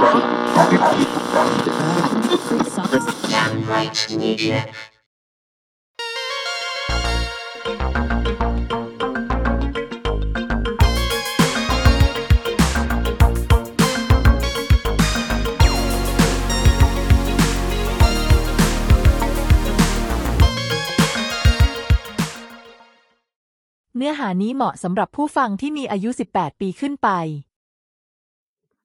[0.00, 27.08] เนื้อหานี้เหมาะสำหรับผู้ฟังที่มีอายุ 18 ปีขึ้นไป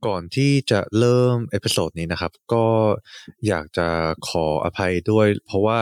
[0.05, 2.65] ก่อนที่จะเริ่ม episode นี้นะครับ ก็
[3.47, 3.87] อยากจะ
[4.29, 5.79] ขออภัยด้วย เพราะว่า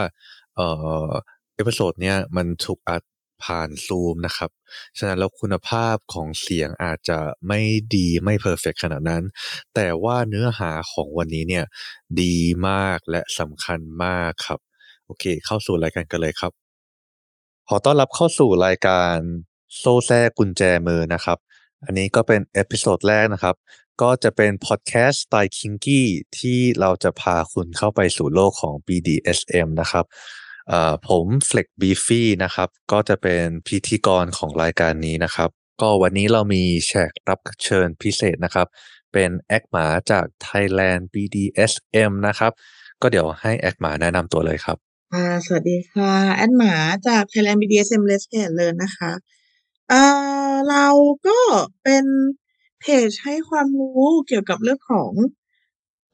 [0.55, 0.67] เอ่
[1.07, 1.09] อ
[1.55, 3.03] episode เนี้ยมันถูกอัด
[3.43, 4.49] ผ่านซูมนะครับ
[4.97, 7.61] ฉะนั้นแล้วคุณภาพของเสียงอาจจะไม่
[7.95, 9.23] ดีไม่ perfect ขนาดนั้น
[9.75, 11.65] แต่ว่าเนื้อหาของวันนี้เนี่ย
[12.21, 14.59] ดีมากและสำคัญมากครับ
[15.05, 16.53] โอเค เข้าสู่รายการกันเลยครับ
[17.69, 19.17] ขอต้อนรับเข้าสู่รายการ
[19.77, 21.37] โซ่แส้ กุญแจมือนะครับ
[21.85, 23.55] อันนี้ก็เป็น episode แรกนะครับ
[24.01, 26.07] ก็จะเป็นพอดแคสต์สไตล์ kinky
[26.39, 30.05] ที่เราจะพาคุณเข้าไปสู่โลกของ BDSM นะครับ
[30.67, 35.49] เอ่อผมเฟล็กบีฟี่นะครับ ก็จะเป็นพิธีกรของรายการนี้นะครับ
[35.81, 38.67] ก็วันนี้เรามีแขกรับเชิญพิเศษนะครับ
[39.13, 42.51] เป็นแอคหมาจาก Thailand BDSM นะครับ
[43.01, 44.77] ก็เดี๋ยวให้แอคหมาแนะนำตัวเลยครับ
[45.13, 46.73] ค่ะสวัสดีค่ะ แอดหมา
[47.07, 49.11] จาก Thailand BDSM Let's Get Learn นะคะ
[49.89, 50.01] เอ่
[50.51, 50.87] อเรา
[51.27, 51.39] ก็
[51.83, 52.05] เป็น
[52.83, 55.13] เพจให้ความรู้เกี่ยวกับเรื่องของ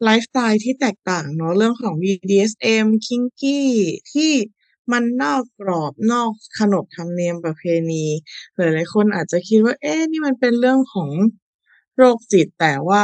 [0.04, 3.60] ไลฟ์สไตล์ที่แตกต่างเนาะเรื่องของ BDSM Kinky
[4.12, 4.32] ที่
[4.92, 8.06] มันนอกกรอบนอกขนบธรรมเนียมประเพณี
[8.56, 11.12] หลายๆคนอาจจะคิดว่า เอ๊ะนี่มันเป็นเรื่องของ
[11.98, 13.04] โรคจิตแต่ว่า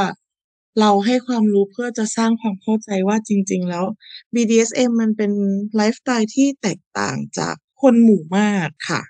[0.79, 3.85] เราให้ความรู้เพื่อจะสร้างความเข้าใจว่าจริง ๆ แล้ว
[4.33, 5.31] BDSM มันเป็น
[5.75, 9.01] ไลฟ์สไตล์ที่แตกต่างจากคนหมู่มากค่ะ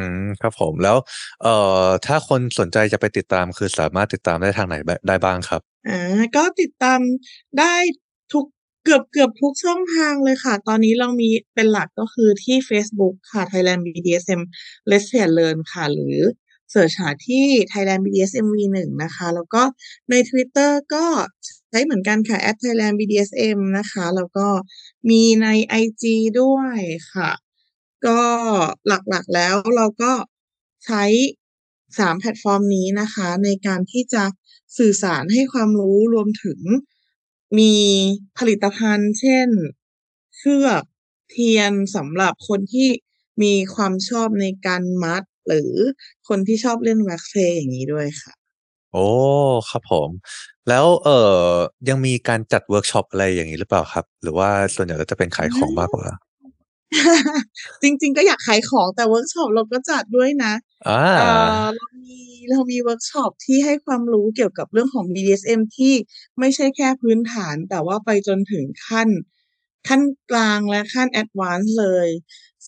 [0.00, 0.96] อืมครับผมแล้ว
[1.42, 7.00] เอ่อถ้าคนสนใจจะไปติดตามคือสามารถติดตามได้ทางไหนบได้บ้างครับอ่าก็ติดตาม
[7.58, 7.74] ได้
[8.32, 8.44] ทุก
[8.84, 14.42] เกือบเกือบทุกช่องทางเลยค่ะ ตอนนี้เรามีเป็นหลักก็คือที่เฟซบุ๊กค่ะ Thailand BDSM
[14.90, 16.16] Let's Get Learn ค่ะ หรือ
[16.70, 19.62] search หาที่ Thailand BDSM V1 นะคะ แล้วก็
[20.10, 21.06] ใน Twitter ก็
[21.70, 24.46] ใช้เหมือนกันค่ะ @Thailand BDSM นะคะ แล้วก็
[25.10, 26.78] มีในไอจีด้วย
[27.12, 27.30] ค่ะ
[28.06, 28.20] ก็
[28.86, 30.12] หลักๆแล้วเราก็
[30.86, 31.04] ใช้
[31.98, 34.24] 3แพลตฟอร์มนี้นะคะ ในการที่จะ
[34.78, 36.60] สื่อสารให้ความรู้รวมถึง
[37.58, 37.74] มี
[38.38, 39.48] ผลิตภัณฑ์ เช่น
[40.36, 40.82] เชือก
[41.30, 42.88] เทียนสำหรับคนที่
[43.42, 45.72] มีความชอบในการมัด หรือ
[46.28, 48.32] คนที่ชอบเล่น wax play อย่างงี้ด้วยค่ะ
[48.92, 49.06] โอ้
[49.70, 50.10] ครับผม
[50.68, 51.48] แล้วเออ
[51.88, 56.06] ยังมีการจัดเวิร์กช็อปอะไรอย่างงี้หรือเปล่าครับ หรือว่าส่วนใหญ่แล้วจะเป็นขายของมากกว่า
[57.82, 60.54] จริง ๆ ก็อยากขายของแต่เวิร์กช็อปเราก็จัดด้วยนะ
[60.88, 61.30] อาเอ่
[61.62, 62.18] อเรามี
[62.50, 65.94] เรามีเวิร์กช็อปที่ให้ความรู้เกี่ยวกับเรื่องของ BDSM ที่
[66.38, 69.08] ไม่ใช่แค่พื้นฐาน แต่ว่าไปจนถึงขั้น
[69.88, 72.08] ขั้นกลางและขั้น Advance เลย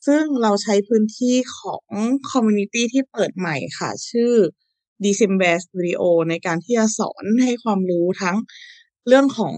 [0.06, 1.86] ซึ่งเราใช้พื้นที่ของ
[2.30, 4.32] community ที่เปิดใหม่ค่ะ ชื่อ
[5.04, 8.36] December Studio ในการที่จะสอนให้ความรู้ทั้ง
[9.08, 9.54] เรื่องของ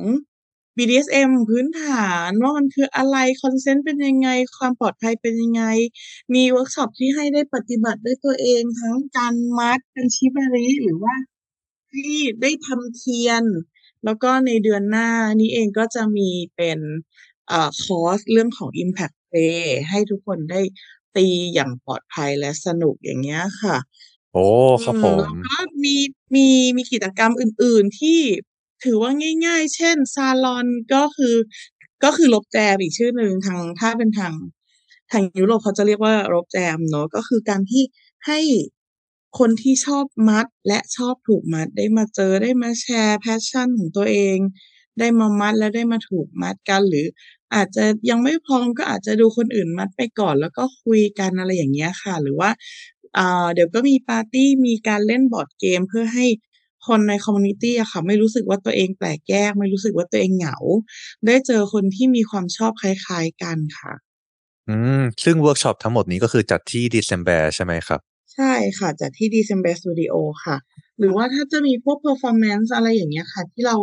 [0.76, 5.62] BDSM พื้นฐานว่ามันคืออะไร consent เป็นยังไง ความปลอดภัยเป็นยังไง
[6.34, 11.14] มีเวิร์กช็อปที่ให้ได้ปฏิบัติด้วยตัวเอง ทั้งการมัดเป็นชิบาริหรือว่า
[11.90, 12.06] ให้
[12.42, 13.44] ได้ทำเทียน
[14.04, 16.78] แล้วก็ในเดือนหน้านี้เองก็จะมีเป็น
[17.48, 20.60] เอ่อคอร์สเรื่องของ Impact Play ให้ทุกคนได้
[21.16, 23.76] ตีอย่างปลอดภัยและสนุกอย่างเงี้ยค่ะ
[24.32, 24.44] โอ้
[24.76, 25.54] อืครับมผแล้วมก็
[25.84, 25.96] มี
[26.34, 26.46] มี
[26.76, 28.20] มีกิจกรรมอื่น ๆที่
[28.84, 29.12] ถือว่า
[29.46, 31.34] ง่าย ๆ เช่น ซาลอนก็คือ
[32.04, 34.34] ก็คือรบแจมอีกชื่อหนึ่งทางถ้าเป็นทาง
[35.12, 37.82] ทางยุโรปเขาจะเรียกว่ารบแจมเนาะก็คือการที่
[38.26, 38.40] ให้
[39.38, 44.36] คนที่ชอบมัดและชอบถูกมัดได้มาเจอได้มาแชร์ passion ของตัวเอง
[44.98, 47.06] ได้มามัดและได้มาถูกมัดกัน หรือ
[47.54, 52.50] อาจจะยังไม่พร้อมก็อาจจะดูคนอื่นมัดไปก่อน แล้วก็คุยกันอะไรอย่างเงี้ยค่ะ หรือว่า
[53.54, 56.26] เดี๋ยวก็มีปาร์ตี้มีการเล่นบอร์ดเกมเพื่อให้
[56.86, 60.56] คนใน community อะค่ะ ไม่รู้สึกว่าตัวเองแปลกแยก ไม่รู้สึกว่าตัวเองเหงา
[61.26, 63.94] ได้เจอคนที่มีความชอบคล้ายๆกันค่ะ
[64.68, 68.00] อืม ซึ่งเวิร์กช็อปทั้งหมดนี้ก็คือจัดที่ December ใช่ไหมครับ?
[68.34, 70.14] ใช่ค่ะ จัดที่ December Studio
[70.44, 70.56] ค่ะ
[70.98, 73.76] หรือว่าถ้าจะมีพวก performance อะไรอย่างเงี้ยค่ะ ที่เรา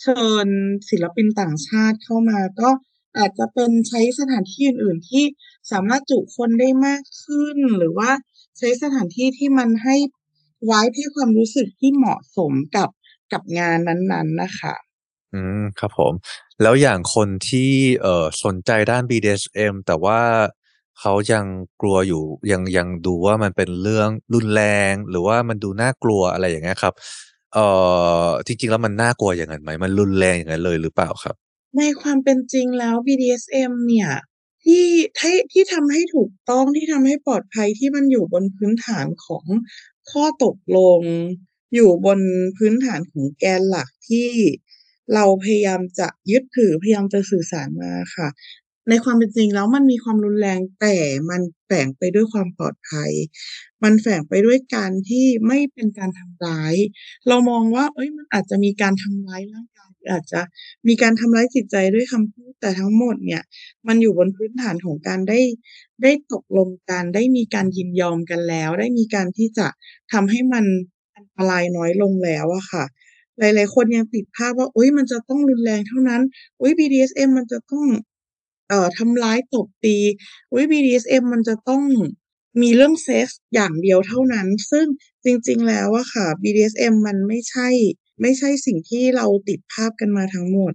[0.00, 0.48] เชิญ
[0.90, 2.70] ศิลปินต่างชาติเข้ามาก็
[3.18, 5.24] อาจจะเป็นใช้สถานที่อื่น ๆ ที่
[5.72, 8.10] สามารถจุคนได้มากขึ้น หรือว่า
[8.58, 9.96] ใช้สถานที่ที่มันให้
[10.70, 12.88] vibe ให้ความรู้สึกที่เหมาะสมกับ
[13.32, 14.74] กับงานนั้นๆน่ะค่ะ
[15.34, 16.12] อืมครับผม
[16.62, 17.70] แล้วอย่างคนที่
[18.02, 20.20] เอ่อสนใจด้าน BDSM แต่ว่า
[21.00, 21.44] เขายัง
[21.80, 22.22] กลัวอยู่
[22.52, 26.94] ยังยังดูว่ามันเป็นเรื่องรุนแรง หรือว่ามันดูน่ากลัวอะไรอย่างเงี้ยครับ
[27.54, 27.66] เอ่
[28.24, 31.36] อจริงๆแล้วมันน่ากลัวอย่างนั้นไหมมันรุนแรงอย่างนั้นเลยหรือเปล่าครับ
[31.78, 34.10] ในความเป็นจริงแล้ว BDSM เนี่ย
[34.64, 34.86] ที่
[35.18, 39.44] ที่ที่ทำให้ถูกต้องที่ทำให้ปลอดภัยที่มันอยู่บนพื้นฐานของ
[40.10, 41.00] ข้อตกลง
[41.74, 42.20] อยู่บน
[42.56, 44.28] พื้นฐานของแกนหลักที่
[45.14, 48.28] เราพยายามจะยึดถือพยายามจะสื่อสารมาค่ะ
[48.88, 50.96] ในความเป็นจริงแล้วมันมีความรุนแรงแต่
[51.30, 53.10] มันแฝงไปด้วยความปลอดภัย
[53.82, 56.74] มันแฝงไปด้วยการที่ไม่เป็นการทำร้าย
[57.28, 60.40] เรามองว่า เอ้ยมันอาจจะมีการทำร้ายร่างกาย อาจจะ
[60.88, 63.42] มีการทำร้ายจิตใจด้วยคำพูดแต่ทั้งหมดเนี่ย
[63.88, 65.40] มันอยู่บนพื้นฐานของการได้
[66.02, 69.66] ได้ตกลงกัน ได้มีการยินยอมกันแล้ว ได้มีการที่จะ
[70.12, 70.64] ทำให้มัน
[71.16, 72.84] อันตรายน้อยลงแล้วอะค่ะ
[73.38, 76.22] หลายๆ คนยังติดภาพว่าอุ๊ยมันจะต้องรุนแรงเท่านั้น
[76.60, 77.86] อุ๊ย BDSM มันจะต้อง
[78.68, 79.96] เอ่อทำร้ายตบตี
[80.52, 81.82] อุ๊ย BDSM มันจะต้อง
[82.62, 84.86] มีเรื่องเซ็กส์อย่างเดียวเท่านั้น ซึ่ง
[85.24, 87.68] จริง ๆ แล้วอะค่ะ BDSM มันไม่ใช่
[88.20, 90.72] ไม่ใช่สิ่งที่เราติดภาพกันมาทั้งหมด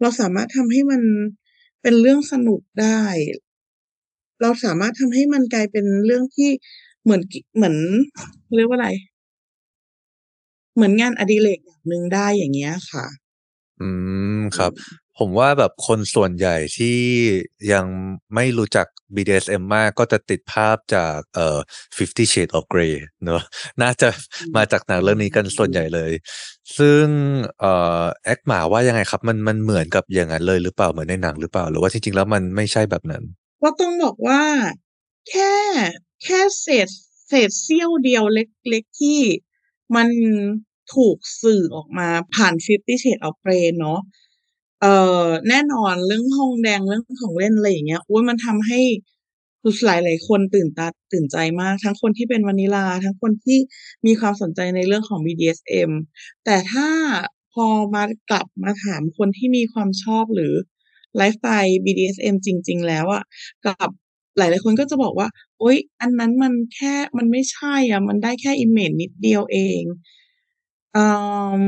[0.00, 1.02] เราสามารถทำให้มัน
[1.82, 3.02] เป็นเรื่องสนุกได้
[4.42, 6.50] เราสามารถทำให้มันกลายเป็นเรื่องที่
[7.02, 7.22] เหมือน
[7.56, 7.74] เหมือน
[8.56, 8.88] เรียกว่าอะไร
[10.74, 13.06] เหมือนงานอดิเรกอย่างหนึ่งได้อย่างเงี้ยค่ะ
[13.80, 13.88] อื
[14.38, 14.72] มครับ
[15.18, 16.98] ผมว่าแบบคนส่วนใหญ่ที่
[17.72, 17.86] ยัง
[18.34, 21.58] ไม่รู้จัก BDSM มากก็จะติดภาพจากเอ่อ
[21.96, 23.42] Fifty Shades of Grey เนอะ
[23.82, 24.08] น่าจะ
[24.38, 26.12] อืมมาจากหนังอืเรื่องนี้กันส่วนใหญ่มเลย
[26.78, 27.04] ซึ่ง
[27.60, 33.22] เอ่อ Agma ว่ายังไงครับ มันมันเหมือนกับอย่างนั้นเลยหรือเปล่าเหมือนในหนังหรือเปล่า หรือว่าจริงๆแล้วมันไม่ใช่แบบนั้น?
[33.62, 34.42] ก็ต้องบอกว่า
[35.30, 35.52] แค่
[36.24, 36.88] แค่เศษ
[37.28, 39.20] เศษเสี้ยวเดียวเล็กๆที่
[39.96, 40.08] มัน
[40.94, 44.00] ถูกสื่อออกมาผ่าน Fifty Shades of Grey เนาะ
[44.82, 48.80] เอ่อแน่นอนเรื่องทองแดงเรื่องของเล่นอะไรอย่างเงี้ยอุ๊ยมันทำให้
[49.60, 53.58] คือหลายๆคนตื่นตาตื่นใจมาก ทั้งคนที่เป็น Vanilla ทั้งคนที่
[54.06, 55.90] มีความสนใจในเรื่องของ BDSM
[56.44, 56.88] แต่ถ้า
[57.52, 60.52] พอมากลับมาถามคนที่มีความชอบหรือ
[61.16, 63.22] ไลฟ์สไตล์ BDSM จริง ๆ แล้วอะ
[63.66, 63.88] กับ
[64.38, 65.28] หลายๆคนก็จะบอกว่า"
[65.58, 69.82] โอ๊ย อันนั้นมันแค่มันไม่ใช่อะ มันได้แค่ image นิดเดียวเอง"
[70.96, 71.04] อ่
[71.60, 71.62] อ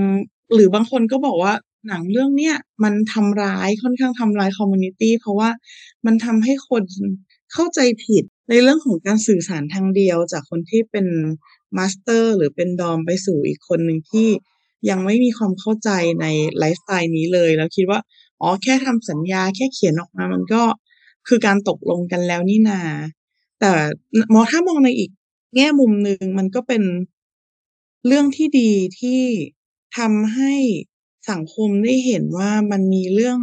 [0.55, 1.55] หรือบางคนก็บอกว่า
[1.87, 5.51] หนังเรื่องเนี้ยมันทำร้ายค่อนข้างทำร้าย community เพราะว่า
[6.07, 6.83] มันทำให้คน
[7.53, 11.07] เข้าใจผิดในเรื่องของการสื่อสารทางเดียว จากคนที่เป็น
[11.77, 14.29] master หรือเป็น Dom ไปสู่อีกคนหนึ่งที่
[14.91, 15.91] ยังไม่มีความเข้าใจ
[16.21, 16.27] ใน
[16.59, 18.01] ไลฟ์สไตล์นี้เลย แล้วคิดว่า
[18.41, 20.63] อ๋อแค่ทำสัญญาแค่เขียนออกมามันก็
[21.29, 22.81] คือการตกลงกันแล้วนี่นา
[23.61, 23.73] แต่
[24.35, 25.11] มอถ้ามองในอีก
[25.57, 26.83] แง่มุมหนึ่งมันก็เป็น
[28.07, 28.71] เรื่องที่ดี
[29.01, 29.23] ที่
[29.99, 30.55] ทำให้
[31.31, 33.41] สังคมได้เห็นว่ามันมีเรื่อง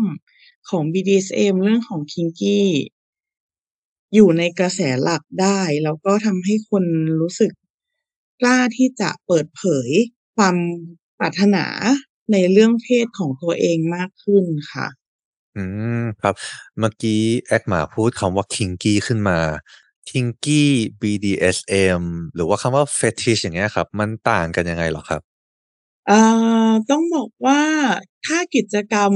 [0.69, 2.59] ของ BDSM เรื่องของ Kinky
[4.13, 6.83] อยู่ในกระแสหลักได้ แล้วก็ทำให้คน
[7.21, 7.51] รู้สึก
[8.41, 9.89] กล้าที่จะเปิดเผย
[10.35, 10.55] ความ
[11.19, 11.65] ปรารถนา
[12.31, 14.87] ในเรื่องเพศของตัวเองมากขึ้นค่ะ
[15.57, 15.63] อื
[16.01, 16.35] มครับ
[16.79, 17.21] เมื่อกี้
[17.57, 19.39] Agma พูดคำว่า Kinky ขึ้นมา
[20.09, 20.61] Kinky
[21.01, 22.03] BDSM
[22.35, 25.21] หรือว่าคำว่า Fetish อย่างเงี้ยครับ มันต่างกันยังไงหรอครับ?
[26.89, 27.61] ต้องบอกว่า
[28.25, 29.11] ถ้ากิจกรรม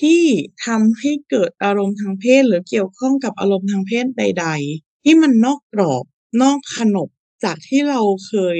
[0.00, 0.22] ที่
[0.64, 6.04] ทำให้เกิดอารมณ์ทางเพศ หรือเกี่ยวข้องกับอารมณ์ทางเพศใด ๆ ที่มันนอกกรอบ
[6.42, 7.08] นอกขนบ
[7.44, 8.58] จากที่เราเคย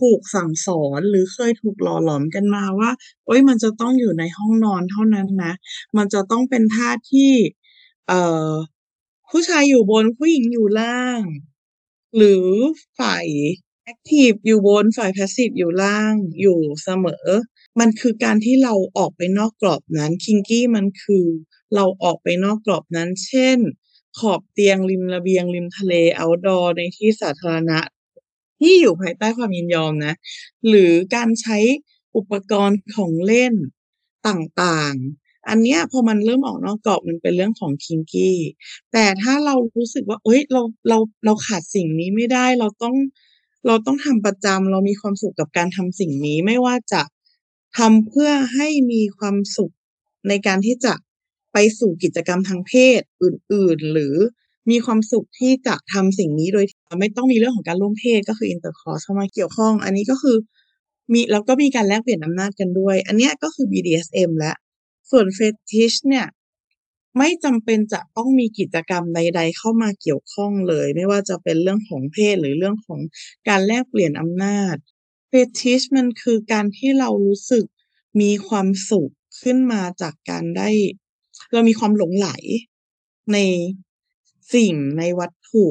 [0.00, 2.90] ถูกสั่งสอนหรือเคยถูกหล่อหลอมกันมาว่า"
[3.26, 5.52] โอ๊ยมันจะต้องอยู่ในห้องนอนเท่านั้นนะ
[5.96, 7.32] มันจะต้องเป็นท่าที่
[8.08, 8.20] เอ่
[8.50, 8.52] อ
[9.30, 11.22] ผู้ชายอยู่บนผู้หญิงอยู่ล่าง"
[12.16, 12.46] หรือ
[12.98, 13.26] ฝ่าย
[13.90, 17.26] แอ็กทิฟอยู่บนฝ่ายแพสซีฟอยู่ล่างอยู่เสมอ
[17.80, 21.26] มันคือการที่เราออกไปนอกกรอบนั้น Kinky มันคือ
[21.74, 23.58] เราออกไปนอกกรอบนั้น เช่น
[24.18, 27.80] ขอบเตียงริมระเบียงริมทะเลเอาดอร์ในที่สาธารณะ
[28.60, 30.14] ที่อยู่ภายใต้ความยินยอมนะ
[30.68, 31.58] หรือการใช้
[32.16, 33.54] อุปกรณ์ของเล่น
[34.28, 38.30] ต่างๆ อันเนี้ยพอมันเริ่มออกนอกกรอบมันเป็นเรื่องของ Kinky
[38.92, 42.96] แต่ถ้าเรารู้สึกว่าเฮ้ยเราเราเราขาดสิ่งนี้ไม่ได้เราต้อง
[43.66, 47.02] เราต้องทำประจำเรามีความสุขกับการทำสิ่งนี้ ไม่ว่าจะ
[47.78, 49.72] ทำเพื่อให้มีความสุข
[50.28, 50.94] ในการที่จะ
[51.52, 54.14] ไปสู่กิจกรรมทางเพศอื่น ๆ หรือ
[54.70, 56.64] มีความสุขที่จะทำสิ่งนี้โดย
[57.00, 60.36] ไม่ต้องมีเรื่องของการร่วมเพศก็คือ Intercourse เข้ามาเกี่ยวข้อง อันนี้ก็คือ
[61.12, 64.56] มีแล้วก็มีการแลกเปลี่ยนอำนาจกันด้วย อันนี้ก็คือ BDSM แล้ว
[65.10, 66.26] ส่วน Fetish เนี่ย
[67.18, 73.00] ไม่จำเป็นจะต้องมีกิจกรรมใด ๆ เข้ามาเกี่ยวข้องเลย ไม่ว่าจะเป็นเรื่องของเพศหรือเรื่องของ
[73.48, 74.76] การแลกเปลี่ยนอำนาจ
[75.30, 77.64] Fetish มันคือการที่เรารู้สึก
[78.20, 79.10] มีความสุข
[79.42, 80.68] ขึ้นมาจากการได้
[81.52, 82.28] เรามีความหลงใหล
[83.32, 83.36] ใน
[84.54, 85.66] สิ่งในวัตถุ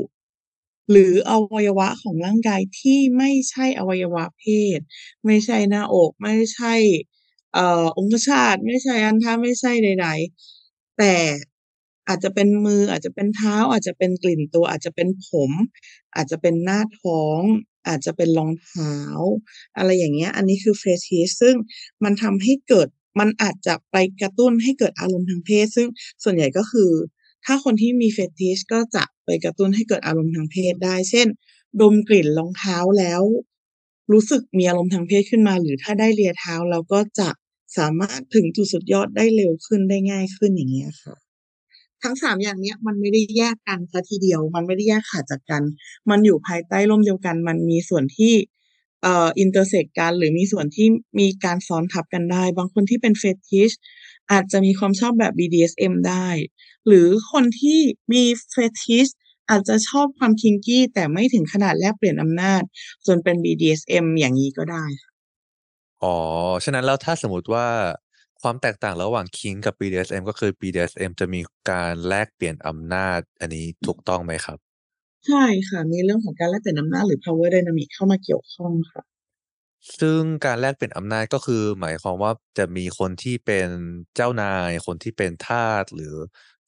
[0.92, 4.44] หรืออวัยวะของร่างกายที่ไม่ใช่อวัยวะเพ
[4.78, 4.80] ศ
[5.26, 6.74] ไม่ใช่หน้าอก ไม่ใช่
[7.54, 10.59] เอ่อองคชาตไม่ใช่อัณฑะไม่ใช่ใด ๆ
[11.00, 11.16] แต่
[12.08, 15.52] อาจจะเป็นมืออาจจะเป็นเท้า อาจจะเป็นกลิ่นตัว อาจจะเป็นผม
[16.16, 17.42] อาจจะเป็นหน้าท้อง
[17.88, 18.96] อาจจะเป็นรองเท้า
[19.78, 21.56] อะไรอย่างเงี้ย อันนี้คือ fetish ซึ่ง
[22.04, 22.88] มันทำให้เกิด
[23.20, 25.88] มันอาจจะไปกระตุ้นให้เกิดอารมณ์ทางเพศ ซึ่ง
[26.24, 26.92] ส่วนใหญ่ก็คือ
[27.46, 31.28] ถ้าคนที่มี fetish ก็จะไปกระตุ้นให้เกิดอารมณ์ทางเพศได้ เช่น
[31.82, 33.22] ดมกลิ่นรองเท้าแล้ว
[34.12, 37.30] รู้สึกมีอารมณ์ทางเพศขึ้นมา หรือถ้าได้เลียเท้าแล้วก็จะ
[37.78, 41.16] สามารถถึงจุดสุดยอดได้เร็วขึ้นได้ง่ายขึ้นอย่างเงี้ยค่ะ
[42.04, 45.64] ทั้ง3อย่างเนี้ยมันไม่ได้แยกกันเสียทีเดียว มันไม่ได้แยกขาดจากกัน
[46.10, 48.34] มันอยู่ภายใต้ร่มเดียวกัน มันมีส่วนที่
[49.02, 50.88] เอ่อ intersect กันหรือมีส่วนที่
[51.20, 53.74] มีการซ้อนทับกันได้ บางคนที่เป็น fetish
[54.32, 56.30] อาจจะมีความชอบแบบ BDSM ได้
[56.88, 57.80] หรือคนที่
[58.14, 58.24] มี
[58.54, 59.12] fetish
[59.50, 62.62] อาจจะชอบความ kinky แต่ไม่ถึงขนาดแลกเปลี่ยนอำนาจ
[63.08, 65.09] จนเป็น BDSM อย่างงี้ก็ได้ค่ะ
[66.02, 66.08] อ๋อ
[66.66, 67.68] ฉะนั้นแล้วถ้าสมมุติว่า
[68.42, 74.60] ความแตกต่างระหว่าง kink กับ BDSM ก็คือ BDSM จะมีการแลกเปลี่ยนอำนาจ อันนี้ถูกต้องไหมครับ?
[75.28, 79.02] ใช่ค่ะ มีเรื่องของการแลกเปลี่ยนอำนาจหรือ power dynamic เข้ามาเกี่ยวข้องค่ะ
[80.00, 83.68] ซึ่งการแลกเปลี่ยนอำนาจก็คือ หมายความว่าจะมีคนที่เป็น
[84.16, 86.14] เจ้านาย คนที่เป็นทาสหรือ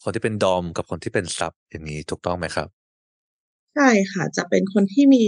[0.03, 2.71] คนที่เป็น dom กับคนที่เป็น sub อย่างงี้ถูกต้องไหมครับ?
[3.75, 5.23] ใช่ค่ะ จะเป็นคนที่มี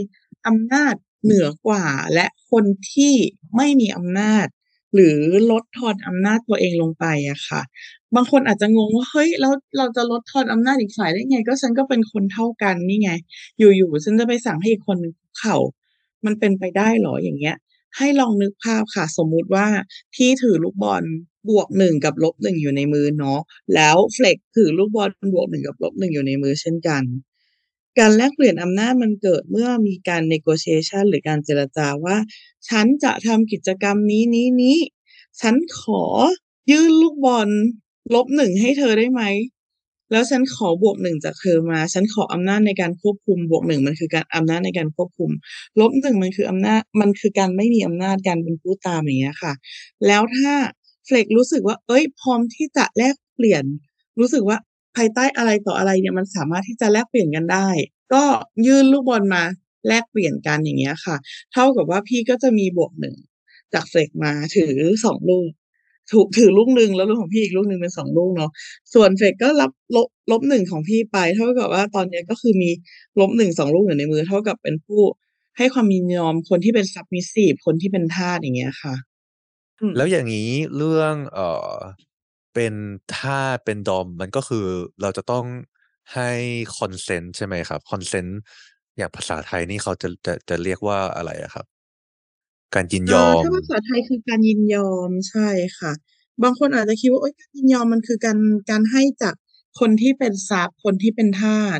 [0.48, 3.14] อำนาจ เหนือกว่าและคนที่
[3.56, 4.48] ไม่มีอำนาจ
[4.94, 5.18] หรือ
[5.52, 7.62] ลดทอนอำนาจตัวเองลงไปอะค่ะ
[8.16, 13.12] บางคนอาจจะงงว่าเฮ้ยแล้วเราจะลดทอนอำนาจอีกฝ่ายได้ไง ก็ฉันก็เป็นคนเท่ากันนี่ไง
[13.60, 14.98] อยู่ๆฉันจะไปสั่งให้อีกคน
[15.40, 15.58] เข่า
[16.26, 17.56] มันเป็นไปได้หรออย่างเงี้ย
[17.98, 19.68] ให้ลองนึกภาพค่ะ สมมุติว่า
[20.14, 21.04] พี่ถือลูกบอล
[21.78, 23.40] +1 กับ -1 อยู่ในมือเนาะ
[23.76, 27.04] แล้วเฟล็กถือลูกบอล +1 กับ -1 อยู่ในมือเช่นกัน
[28.00, 32.18] การแลกเปลี่ยนอำนาจมันเกิดเมื่อมีการ negotiation หรือการเจรจาว่า
[32.70, 36.04] ฉันจะทำกิจกรรมนี้ๆๆฉันขอ
[36.72, 37.50] ยื่นลูกบอล
[38.14, 39.24] -1 ให้เธอได้ไหม
[40.12, 40.68] แล้วฉันขอ
[41.02, 45.32] +1 จากเธอมา ฉันขออำนาจในการควบคุม +1 มันคือการอำนาจในการควบคุม
[45.80, 49.54] -1 มันคืออำนาจ มันคือการไม่มีอำนาจการเป็นผู้ตามอย่างเงี้ยค่ะ
[50.08, 50.54] แล้วถ้า
[51.06, 53.64] เฟลก์รู้สึกว่าเฮ้ย พร้อมที่จะแลกเปลี่ยน
[54.20, 54.58] รู้สึกว่า
[54.96, 57.68] ภายใต้อะไรต่ออะไรเนี่ยมันสามารถที่จะแลกเปลี่ยนกันได้
[58.14, 58.24] ก็
[58.66, 59.44] ยื่นลูกบอลมา
[59.88, 61.16] แลกเปลี่ยนกันอย่างเงี้ยค่ะ
[61.54, 62.66] เท่ากับว่าพี่ก็จะมี
[63.02, 63.16] +1
[63.74, 64.74] จากเฟกมาถือ
[65.06, 65.50] 2ลูก
[66.12, 68.52] ถูกถือลูกหนึ่งแล้วลูกของพี่อีกลูกหนึ่งเป็น2ลูกเนาะ
[68.94, 69.72] ส่วนเฟกก็รับ
[70.32, 72.70] ลบ -1 ของพี่ไป เท่ากับว่าตอนเนี้ยก็คือมี
[73.20, 75.02] -1 2ลูกอยู่ในมือ เท่ากับเป็นผู้
[75.58, 78.96] ให้ความยินยอมคนที่เป็น submissive คนที่เป็นทาสอย่างเงี้ยค่ะ
[79.98, 81.76] แล้วอย่างงี้เรื่องเอ่อ
[82.54, 82.74] เป็น
[83.16, 84.66] ทาสเป็น dom มันก็คือ
[85.02, 85.46] เราจะต้อง
[86.14, 86.30] ให้
[86.78, 87.80] consent ใช่ไหมครับ?
[87.92, 88.32] consent
[88.98, 91.66] อย่างภาษาไทยนี่เขาจะจะจะเรียกว่าอะไรอะครับ?
[92.76, 95.92] การยินยออถ้าภาษาไทยคือการยินยอมใช่ค่ะ
[96.44, 98.38] บางคนอาจจะคิดว่าเฮ้ยการยินยอมมันคือการ
[98.70, 99.36] การให้จาก
[99.80, 101.64] คนที่เป็น sub คนที่เป็นทา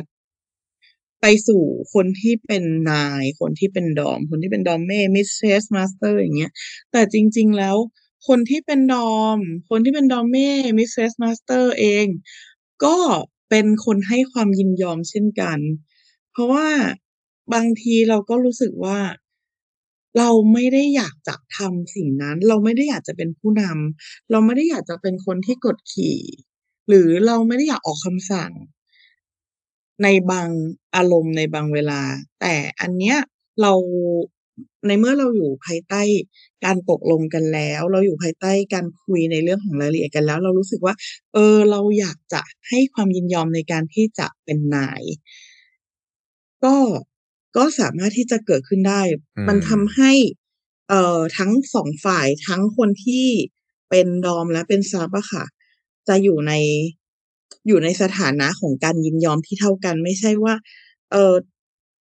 [1.22, 1.62] ไปสู่
[1.94, 6.52] คนที่เป็นนาย คนที่เป็น dom คนที่เป็น domme mistress master อย่างเงี้ย
[6.92, 7.76] แต่จริง ๆแล้ว
[8.26, 9.38] คนที่เป็น dom
[9.70, 12.06] คนที่เป็น domme mistress master เอง
[12.84, 12.96] ก็
[13.50, 15.58] เป็นคนให้ความยินยอมเช่นกัน
[16.30, 16.68] เพราะว่า
[17.54, 19.00] บางทีเราก็รู้สึกว่า
[20.18, 26.18] เราไม่ได้อยากจะทำสิ่งนั้น เราไม่ได้อยากจะเป็นผู้นำเราไม่ได้อยากจะเป็นคนที่กดขี่
[26.88, 28.52] หรือเราไม่ได้อยากออกคำสั่ง
[30.02, 30.48] ในบาง
[30.96, 32.02] อารมณ์ในบางเวลา
[32.40, 33.18] แต่อันเนี้ย
[33.62, 33.72] เรา
[34.86, 36.02] ในเมื่อเราอยู่ภายใต้
[36.64, 40.94] การตกลงกันแล้ว เราอยู่ภายใต้การคุยในเรื่องของรายละเอียดกันแล้ว เรารู้สึกว่า
[41.32, 45.02] เออ เราอยากจะให้ความยินยอมในการที่จะเป็นนาย
[46.64, 46.76] ก็
[47.56, 49.02] ก็สามารถที่จะเกิดขึ้นได้
[49.36, 50.12] อืมันทำมให้
[50.88, 53.26] เอ่อทั้ง2ฝ่ายทั้งคนที่
[53.90, 55.44] เป็น dom และเป็น sub อะค่ะ
[56.08, 56.52] จะอยู่ใน
[57.66, 60.54] อยู่ในสถานะของการยินยอมที่เท่ากัน ไม่ใช่ว่า
[61.12, 61.34] เอ่อ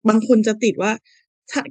[0.10, 1.17] บางคนจะติดว่าฉ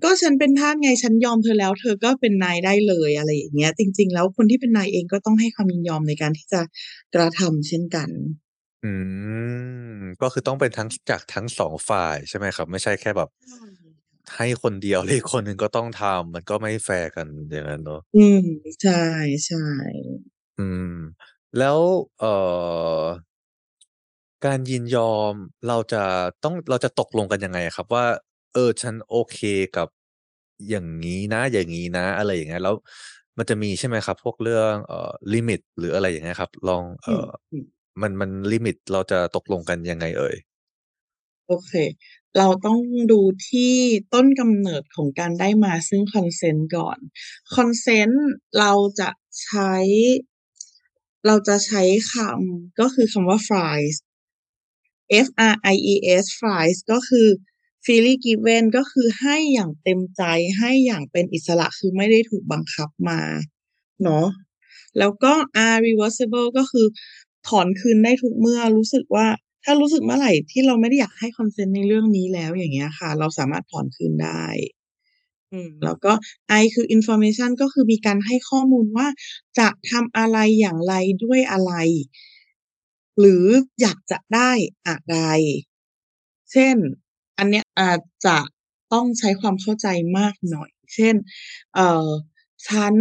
[0.04, 6.60] ก็ฉันเป็นทาสไงฉันยอมเธอแล้ว เธอก็เป็นนายได้เลยอะไรอย่างเงี้ย จริง ๆ แล้วคนที่เป็นนายเองก็ต้องให้ความยินยอมในการที่จะ
[7.14, 8.08] กระทำเช่นกัน
[8.84, 8.92] อื
[10.00, 12.66] ม ก็คือต้องเป็นทั้งจากทั้ง2ฝ่ายใช่ไหมครับ?
[12.72, 13.92] ไม่ใช่แค่แบบใช่ค่ะ
[14.36, 18.38] ให้คนเดียวแล้วอีกคนหนึ่งก็ต้องทำมันก็ไม่แฟร์กันอย่างนั้นเนาะอืม
[18.80, 20.84] ใช่ๆอืม
[21.56, 21.78] แล้ว
[22.18, 22.26] เอ่อ
[24.46, 25.34] การยินยอม
[25.68, 26.02] เราจะ
[26.44, 28.04] ต้องเราจะตกลงกันยังไงอะครับ ว่า
[28.56, 29.38] เออ ฉันโอเค
[29.76, 29.88] กับ
[30.70, 32.74] อย่างงี้นะ อย่างงี้นะ อะไรอย่างเงี้ยแล้ว
[33.38, 37.28] มันจะมีใช่ไหมครับ พวกเรื่องเอ่อ limit หรืออะไรอย่างเงี้ยครับ ลองอืเอ่อ
[37.62, 40.36] มๆมันมัน limit เราจะตกลงกันยังไงเอ่ย?
[41.48, 41.72] โอเค
[42.38, 42.78] เราต้อง
[43.12, 43.74] ดูที่
[44.14, 46.98] ต้นกำเนิดของการได้มาซึ่ง consent ก่อน
[47.54, 48.16] consent
[48.58, 49.10] เราจะ
[49.42, 49.72] ใช้
[51.26, 51.82] เราจะใช้
[52.12, 53.96] คำก็คือคำว่า fries
[55.26, 55.94] F R I E
[56.24, 57.28] S fries ก็คือ
[57.86, 60.22] freely given ก็คือให้อย่างเต็มใจ
[60.58, 63.20] ให้อย่างเป็นอิสระคือไม่ได้ถูกบังคับมา
[64.02, 64.26] เนาะ
[64.98, 65.32] แล้วก็
[65.72, 66.86] R reversible ก็คือ
[67.48, 69.26] ถอนคืนได้ทุกเมื่อรู้สึกว่า
[69.64, 74.44] ถ้ารู้สึกเมื่อไหร่ที่เราไม่ได้อยากให้ consent ในเรื่องนี้แล้วอย่างเงี้ยค่ะ เราสามารถถอนคืนได้
[75.52, 76.12] อืมแล้วก็
[76.60, 79.08] I คือ information ก็คือมีการให้ข้อมูลว่า
[79.58, 81.72] จะทำอะไรอย่างไรด้วยอะไร
[83.18, 83.46] หรือ
[83.80, 84.50] อยากจะได้
[84.88, 85.16] อะไร
[86.52, 86.76] เช่น
[87.38, 88.38] อันเนี้ยอาจจะ
[88.92, 89.86] ต้องใช้ความเข้าใจ
[90.18, 91.14] มากหน่อย เช่น
[91.74, 92.08] เอ่อ
[92.68, 92.94] ฉัน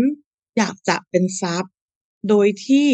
[0.58, 1.74] อยากจะเป็นทรัพย์
[2.30, 2.88] โดยที่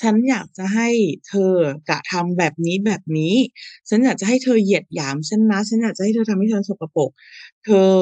[0.00, 0.88] ฉันอยากจะให้
[1.28, 1.52] เธอ
[1.88, 7.10] กระทำแบบนี้ๆฉันอยากจะให้เธอเหยียดหยามฉันนะ ฉันอยากจะให้เธอทำให้ฉันสกปรก
[7.64, 7.92] เธอ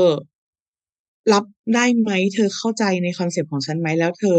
[1.32, 4.36] รับได้ไหม เธอเข้าใจในคอนเซปต์ของฉันไหม แล้วเธอ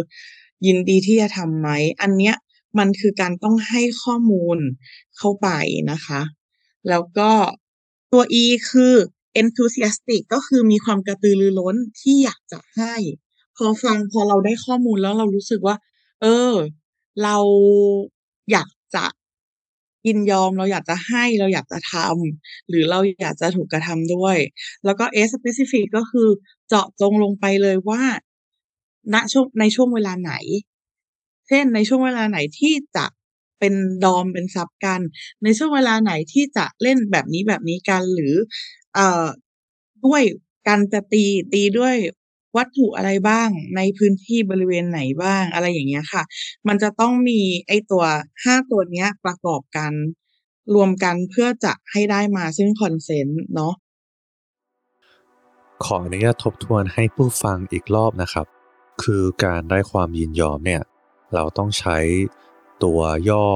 [0.65, 1.69] ยินดีที่จะทำไหม
[2.01, 2.35] อันเนี้ย
[2.79, 4.57] มันคือการต้องให้ข้อมูล
[5.17, 5.49] เข้าไป
[5.91, 6.21] นะคะ
[6.89, 7.31] แล้วก็
[8.15, 8.93] ตัว E คือ
[9.41, 12.95] enthusiastic ก็คือมีความกระตือรือร้นที่อยากจะให้
[13.57, 15.75] พอฟังพอเราได้ข้อมูลแล้วเรารู้สึกว่า
[16.21, 16.53] เออ
[17.23, 17.37] เรา
[18.51, 19.05] อยากจะ
[20.07, 24.37] ยินยอมเราอยากจะให้เราอยากจะทำหรือเราอยากจะถูกกระทำด้วย
[24.85, 26.27] แล้วก็ S specific ก็คือ
[26.67, 28.03] เจาะจงลงไปเลยว่า
[29.13, 30.33] ณช่วงในช่วงเวลาไหน
[31.47, 33.05] เช่นในช่วงเวลาไหนที่จะ
[33.59, 35.01] เป็นดอมเป็นซับกัน
[35.43, 38.33] ในช่วงเวลาไหนที่จะเล่นแบบนี้แบบนี้กัน หรือ
[38.95, 39.25] เอ่อ
[40.05, 40.23] ด้วย
[40.67, 41.95] การจะตีตีด้วย
[42.57, 46.23] วัตถุอะไรบ้างในพื้นที่บริเวณไหนบ้างอะไรอย่างเงี้ยค่ะ
[46.67, 48.03] มันจะต้องมีไอตัว
[48.43, 49.91] 5ตัวเนี้ยประกอบกัน
[50.75, 53.73] รวมกันเพื่อจะให้ได้มาซึ่ง consent เนาะ
[55.83, 58.47] ขออนุญาตทบทวนให้ผู้ฟังอีกรอบนะครับ
[59.03, 60.81] คือการได้ความยินยอมเนี่ย
[61.33, 61.97] เราต้องใช้
[62.83, 63.47] ตัวย่อ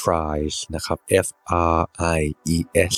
[0.00, 1.28] fries นะครับ F
[1.76, 1.80] R
[2.18, 2.22] I
[2.56, 2.58] E
[2.92, 2.96] S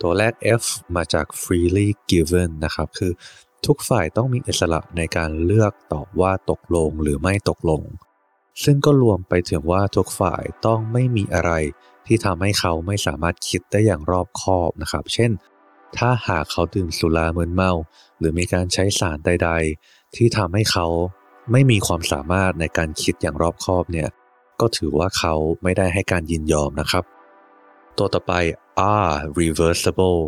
[0.00, 0.64] ตัวแรก F
[0.96, 3.12] มาจาก freely given นะครับ คือ
[3.66, 7.82] ทุกฝ่ายต้องมีอิสระในการเลือกตอบว่าตกลงหรือไม่ตกลง
[8.64, 11.52] ซึ่งก็รวมไปถึงว่าทุกฝ่ายต้องไม่มีอะไร
[12.06, 15.30] ที่ทำให้เขาไม่สามารถคิดได้อย่างรอบคอบนะครับ เช่น
[15.96, 17.72] ถ้าหากเขาดื่มสุรามึนเมา
[18.18, 19.50] หรือมีการใช้สารใด
[19.82, 20.86] ๆ ที่ทำให้เขา
[21.52, 24.08] ไม่มีความสามารถในการคิดอย่างรอบคอบเนี่ย
[24.62, 27.04] ก็ถือว่าเขาไม่ได้ให้การยินยอมนะครับ
[27.98, 28.32] ตัวต่อไป
[28.94, 30.20] are reversible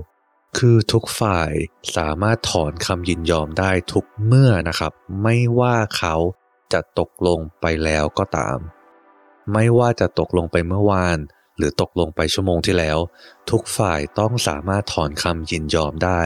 [0.59, 1.51] คือทุกฝ่าย
[1.97, 4.93] สามารถถอนคำยินยอมได้ทุกเมื่อนะครับ
[5.23, 6.15] ไม่ว่าเขา
[6.73, 8.59] จะตกลงไปแล้วก็ตาม
[9.53, 11.19] ไม่ว่าจะตกลงไปเมื่อวาน
[11.57, 12.99] หรือตกลงไปชั่วโมงที่แล้ว
[13.51, 16.23] ทุกฝ่ายต้องสามารถถอนคำยินยอมได้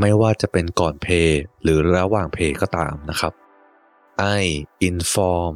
[0.00, 3.32] ไม่ว่าจะเป็นก่อนเพย์หรือระหว่างเพย์ก็ตามนะครับ
[4.38, 4.44] I
[4.88, 5.54] inform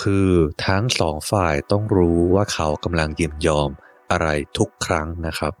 [0.00, 0.30] คือ
[0.66, 3.70] ทั้งสองฝ่ายต้องรู้ว่าเขากำลังยินยอม
[4.10, 4.28] อะไร
[4.58, 5.54] ทุกครั้งนะครับ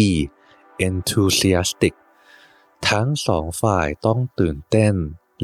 [0.00, 0.02] E
[0.86, 1.94] enthusiastic
[2.90, 4.94] ทั้งสองฝ่ายต้องตื่นเต้น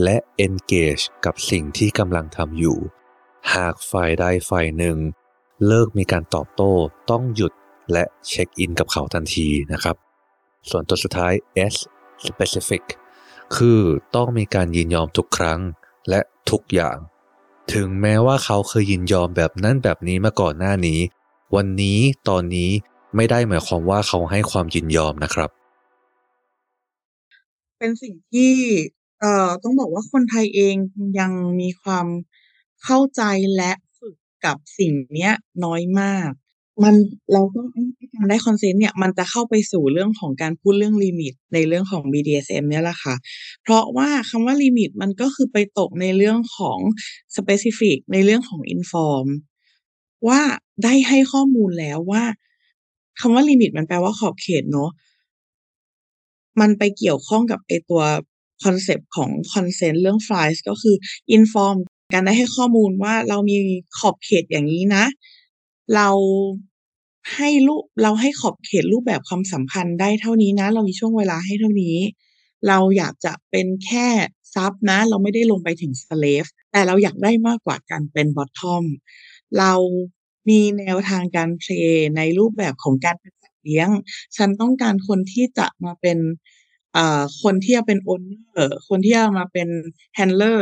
[0.02, 2.78] และ engage กับสิ่งที่กำลังทำอยู่
[3.54, 4.96] หากฝ่ายใดฝ่ายหนึ่ง
[5.66, 6.72] เลิกมีการตอบโต้
[7.10, 7.52] ต้องหยุด
[7.92, 9.96] และเช็คอินกับเขาทันทีนะครับ
[10.70, 11.32] ส่วนตัวสุดท้าย
[11.72, 11.76] S
[12.26, 12.82] specific
[13.56, 13.80] คือ
[14.14, 15.60] ต้องมีการยินยอมทุกครั้ง
[16.08, 16.20] และ
[16.50, 16.96] ทุกอย่าง
[17.70, 21.00] ถึงแม้ว่าเขาเคยยินยอมแบบนั้นแบบนี้มาก่อนหน้านี้
[21.54, 21.98] วันนี้
[22.28, 22.70] ตอนนี้
[23.16, 25.50] ไม่ได้หมายความว่าเขาให้ความยินยอมนะครับ
[27.78, 28.52] เป็นสิ่งที่
[29.20, 30.74] เอ่อต้องบอกว่าคนไทยเอง
[31.18, 32.06] ยังมีความ
[32.84, 33.22] เข้าใจ
[33.56, 35.32] และฝึกกับสิ่งเนี้ย
[35.64, 36.30] น้อยมาก
[36.82, 36.94] มัน
[37.32, 43.14] เราก็ไอ้ไอ้การได้ consent เนี่ยมันจะเข้าไปสู่เรื่องของการพูดเรื่องลิมิตในเรื่องของ BDSM เนี่ยแหละค่ะ
[43.62, 46.78] เพราะว่าคำว่าลิมิตมันก็คือไปตกในเรื่องของ
[47.36, 49.26] specific ในเรื่องของ inform
[50.28, 50.40] ว่า
[50.84, 52.24] ได้ให้ข้อมูลแล้วว่า
[53.20, 54.90] คำว่า limit มันแปลว่าขอบเขตเนาะ
[56.60, 58.02] มันไปเกี่ยวข้องกับไอตัว
[58.64, 60.96] concept ของ consent เรื่อง fries ก็คือ
[61.36, 61.76] inform
[62.12, 63.56] การได้ให้ข้อมูลว่าเรามี
[63.98, 65.04] ขอบเขตอย่างงี้นะ
[65.94, 66.08] เรา
[67.34, 71.96] ให้รูปเราให้ขอบเขตรูปแบบความสัมพันธ์ได้เท่านี้นะ เรามีช่วงเวลาให้เท่านี้
[72.68, 74.08] เราอยากจะเป็นแค่
[74.54, 78.84] ซับนะ เราไม่ได้ลงไปถึง slave แต่เราอยากได้มากกว่าการเป็น bottom
[79.58, 79.72] เรา
[80.48, 83.88] มีแนวทางการเพลย์ในรูปแบบของการเป็นสัตว์เลี้ยง
[84.36, 86.18] ฉันต้องการคนที่จะมาเป็น
[86.96, 89.68] อ่อคนที่จะเป็น owner คนที่จะมาเป็น
[90.18, 90.60] handler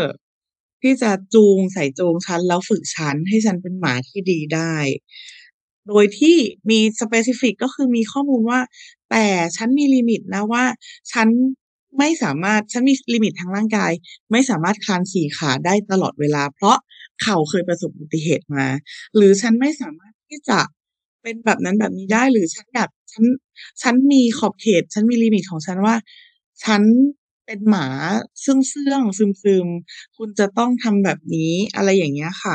[0.82, 4.74] ที่จะจูงใส่จูงฉันแล้วฝึกฉันให้ฉันเป็นหมาที่ดีได้
[5.88, 6.36] โดยที่
[6.70, 8.60] มี specific ก็คือมีข้อมูลว่า
[9.10, 10.64] แต่ฉันมี limit นะว่า
[11.12, 11.28] ฉัน
[11.98, 13.92] ไม่สามารถฉันมี limit ทางร่างกาย
[14.32, 16.76] ไม่สามารถคลานสี่ขาได้ตลอดเวลา เพราะ
[17.22, 18.66] เข่าเคยประสบอุบัติเหตุมา
[19.16, 20.58] หรือฉันไม่สามารถที่จะ
[21.22, 23.24] เป็นแบบนั้นแบบนี้ได้หรือฉันอยากฉัน
[23.82, 25.94] ฉันมีขอบเขต ฉันมี limit ของฉันว่า
[26.64, 26.82] ฉัน
[27.50, 27.88] เป็นหมา
[28.40, 32.54] เซื่องๆซึมๆคุณจะต้องทำแบบนี้อะไรอย่างเงี้ยค่ะ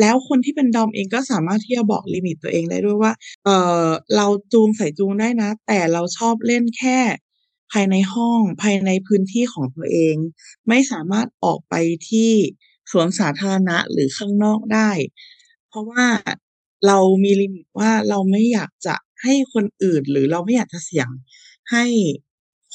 [0.00, 3.12] แล้วคนที่เป็น DOM เองก็สามารถที่จะบอก limit ตัวเองได้ด้วยว่า
[3.44, 3.48] เอ
[3.86, 6.98] อเราจูงใส่จูงได้นะ แต่เราชอบเล่นแค่
[7.72, 10.16] ภายในห้องภายในพื้นที่ของตัวเอง
[10.68, 11.74] ไม่สามารถออกไป
[12.08, 12.32] ที่
[12.90, 14.90] สวนสาธารณะหรือข้างนอกได้
[15.68, 16.06] เพราะว่า
[16.86, 21.08] เรามี limit ว่าเราไม่อยากจะให้คนอื่นหรือเราไม่อยากจะเสี่ยง
[21.70, 21.84] ให้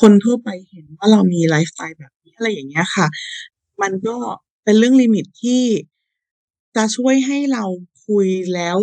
[0.02, 3.08] คนทั่วไปเห็นว่าเรามีไลฟ์สไตล์แบบนี้อะไรอย่างเงี้ยค่ะ
[3.82, 4.18] มันก็
[4.64, 5.64] เป็นเรื่อง limit ที่
[6.76, 7.64] จะช่วยให้เรา
[8.08, 8.78] คุยแล้ว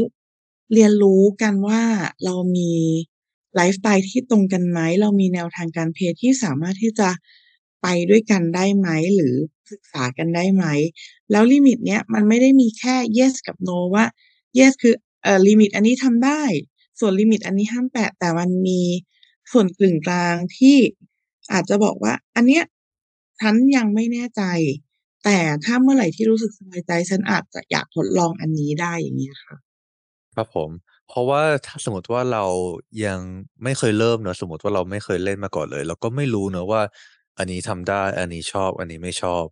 [0.74, 1.82] เรียนรู้กันว่า
[2.24, 2.72] เรามี
[3.54, 7.08] ไลฟ์สไตล์ที่ตรงกันไหม เรามีแนวทางการ play ที่สามารถที่จะ
[7.82, 9.34] ไปด้วยกันได้ไหม หรือ
[9.70, 10.64] ศึกษากันได้ไหม
[11.30, 14.04] แล้ว limit เนี้ยมันไม่ได้มีแค่ yes กับ no ว่า
[14.58, 16.42] yes คือเอ่อ limit อันนี้ทำได้
[17.00, 18.80] ส่วน limit อันนี้ห้ามแตะแต่มันมี
[19.52, 20.76] ส่วนกึ่งกลางที่
[21.52, 22.64] อาจจะบอกว่า อันเนี้ย
[23.40, 24.42] ฉันยังไม่แน่ใจ
[25.24, 29.56] แต่ถ้าเมื่อไหร่ที่รู้สึกสบายใจฉันอาจจะอยากทดลองอันนี้ได้อย่างเงี้ยค่ะ
[30.36, 30.70] ครับผม
[31.08, 32.44] เพราะว่าถ้าสมมติว่าเรา
[33.04, 33.20] ยัง
[33.64, 36.82] ไม่เคยเริ่มเนาะสมมติว่าเราไม่เคยเล่นมาก่อนเลยเราก็ไม่รู้เนาะว่า
[37.38, 39.44] อันนี้ทำได้ อันนี้ชอบ อันนี้ไม่ชอบ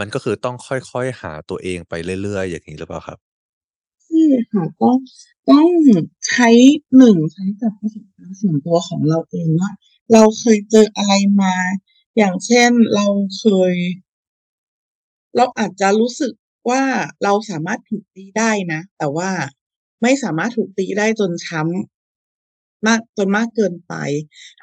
[0.00, 3.18] มันก็คือต้องค่อยๆหาตัวเองไปเรื่อยๆ อย่างงี้หรือเปล่าครับ?
[4.28, 4.96] ใช่ค่ะต้อง
[5.50, 5.68] ต้อง
[6.26, 6.48] ใช้
[6.96, 9.70] 1ใช้จากประสบการณ์ส่วนตัวของเราเองว่า
[10.12, 11.12] เราเคยเจออะไร
[11.42, 11.54] มา
[12.16, 13.06] อย่างเช่นเรา
[13.38, 13.74] เคย
[15.36, 16.32] เราอาจจะรู้สึก
[16.70, 16.82] ว่า
[17.24, 19.30] เราสามารถถูกตีได้นะ แต่ว่า
[20.02, 23.94] ไม่สามารถถูกตีได้จนช้ำมากจนมากเกินไป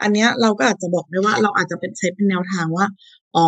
[0.01, 2.87] อันเนี้ยเราก็อาจจะบอกได้ว่าเราอาจจะเป็นใช้เป็นแนวทางว่า
[3.35, 3.47] อ๋อ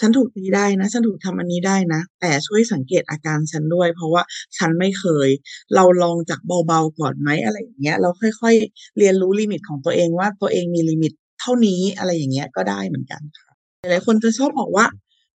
[0.04, 4.22] ันถูกตีได้นะ ฉันถูกทำอันนี้ได้นะ แต่ช่วยสังเกตอาการฉันด้วย เพราะว่า
[4.56, 5.28] ฉันไม่เคย
[5.74, 13.50] เราลองจากเบาๆก่อนไหมอะไรอย่างเงี้ยแล้วค่อยๆ เรียนรู้ limit ของตัวเองว่าตัวเองมี limit เท่านี้อะไรอย่างเงี้ยก็ได้เหมือนกันค่ะ
[13.90, 14.86] หลายคนจะชอบบอกว่า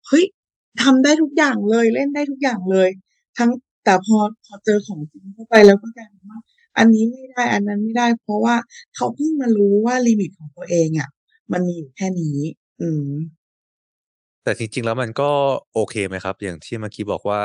[0.07, 0.25] เฮ้ย
[0.83, 2.89] ทำได้ทุกอย่างเลยเล่นได้ทุกอย่างเลย
[3.39, 3.51] ทั้ง
[3.85, 6.41] แต่พอพอเจอของจริงเข้าไปแล้วก็กลายเป็นว่า
[6.79, 8.57] อันนี้ไม่ได้อันนั้นไม่ได้ เพราะว่า
[8.97, 11.09] เขาเพิ่งมารู้ว่า limit ของตัวเองอะ
[11.53, 12.39] มันมีอยู่แค่นี้
[12.81, 13.11] อืม
[14.45, 15.31] แต่จริง ๆ แล้วมันก็
[15.75, 16.35] โอเคไหมครับ?
[16.43, 17.41] อย่างที่เมื่อกี้บอกว่า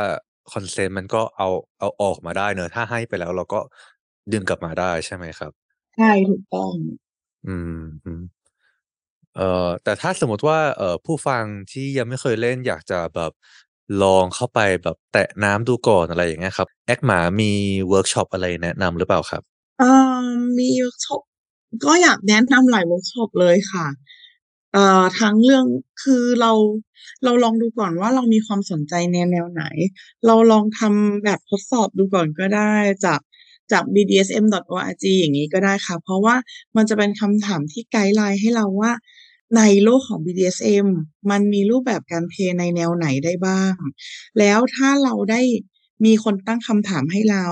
[0.52, 1.48] consent มันก็เอา
[1.80, 3.60] เอาออกมาได้เนาะถ้าให้ไปแล้วเราก็
[4.32, 5.52] ดึงกลับมาได้ใช่ไหมครับ?
[5.96, 6.74] ใช่ ถูกต้อง
[7.48, 8.22] อืมอืม
[9.36, 13.32] เอ่อแต่ถ้าสมมุติว่าเอ่อผู้ฟังที่ยังไม่เคยเล่นอยากจะแบบ
[14.04, 17.52] ลองเข้าไปแบบแตะน้ำดูก่อนอะไรอย่างเงี้ยครับ แอคหมามี
[17.90, 19.44] เวิร์กช็อปอะไรแนะนำหรือเปล่าครับ?
[19.80, 19.90] เอ่
[20.24, 20.26] อ
[20.60, 21.22] มีเวิร์กช็อป
[21.86, 23.88] ก็อยากแนะนำหลายเวิร์กช็อปเลยค่ะ
[24.76, 25.66] เอ่อทั้งเรื่อง
[26.04, 26.52] คือเรา
[27.24, 29.64] เราลองดูก่อนว่าเรามีความสนใจในแนวไหน
[30.26, 32.74] เราลองทำแบบทดสอบดูก่อนก็ได้
[33.06, 33.20] จาก
[33.72, 36.36] จาก bdsm.org อย่างงี้ก็ได้ค่ะ เพราะว่า
[36.76, 38.92] มันจะเป็นคำถามที่ไกด์ไลน์ให้เราว่า
[39.58, 40.88] ในโลกของ BDSM
[41.32, 43.76] มันมีรูปแบบการเพลย์ในแนวไหนได้บ้าง
[44.40, 45.42] แล้วถ้าเราได้
[46.06, 47.46] มีคนตั้งคำถามให้เรา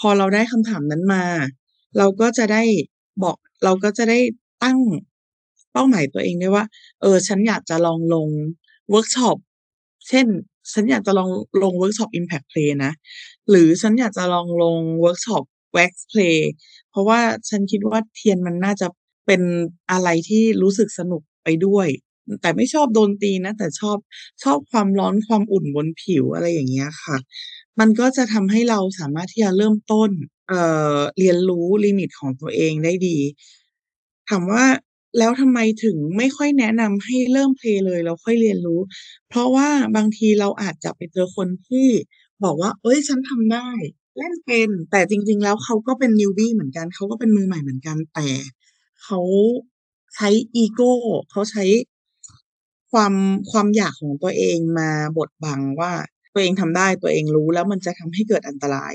[0.00, 1.24] พอเราได้คำถามนั้นมา
[1.98, 2.62] เราก็จะได้
[3.22, 4.18] บอกเราก็จะได้
[4.64, 6.64] ตั้งเป้าหมายตัวเองได้ว่า
[7.00, 8.28] เออ ฉันอยากจะลองลง
[8.90, 9.36] เวิร์กช็อป
[10.08, 10.26] เช่น
[10.72, 11.30] ฉันอยากจะลอง
[11.62, 12.92] ลงเวิร์กช็อป Impact Play นะ
[13.50, 15.44] หรือฉันอยากจะลองลงเวิร์กช็อป
[15.76, 16.38] Wax Play
[16.90, 18.86] เพราะว่าฉันคิดว่าเทียนมันน่าจะ
[19.26, 19.42] เป็น
[19.90, 21.88] อะไรที่รู้สึกสนุกไปด้วย
[22.42, 23.98] แต่ไม่ชอบโดนตีนะ แต่ชอบ
[24.42, 27.16] ชอบความร้อนความอุ่นบนผิวอะไรอย่างเงี้ยค่ะ
[27.80, 30.10] มันก็จะทำให้เราสามารถที่จะเริ่มต้น
[30.48, 30.60] เอ่
[30.96, 33.16] อเรียนรู้ลิมิตของตัวเองได้ดี
[34.28, 34.64] ถามว่า
[35.18, 38.80] แล้วทำไมถึงไม่ค่อยแนะนำให้เริ่มเพลย์เลยแล้วค่อยเรียนรู้
[39.28, 41.88] เพราะว่าบางทีเราอาจจะไปเจอคนที่
[42.44, 43.68] บอกว่าเฮ้ย ฉันทำได้
[44.18, 48.28] เล่นเป็น แต่จริง ๆ แล้วเขาก็เป็น newbie เหมือนกัน เขาก็เป็นมือใหม่เหมือนกัน แต่
[49.04, 49.20] เขา
[50.14, 50.92] ใช้อีโก้
[51.30, 51.64] เขาใช้
[52.92, 53.14] ความ
[53.50, 55.92] ความอยากของตัวเองมาบดบังว่า
[56.32, 58.94] ตัวเองทำได้ตัวเองรู้แล้วมันจะทำให้เกิดอันตราย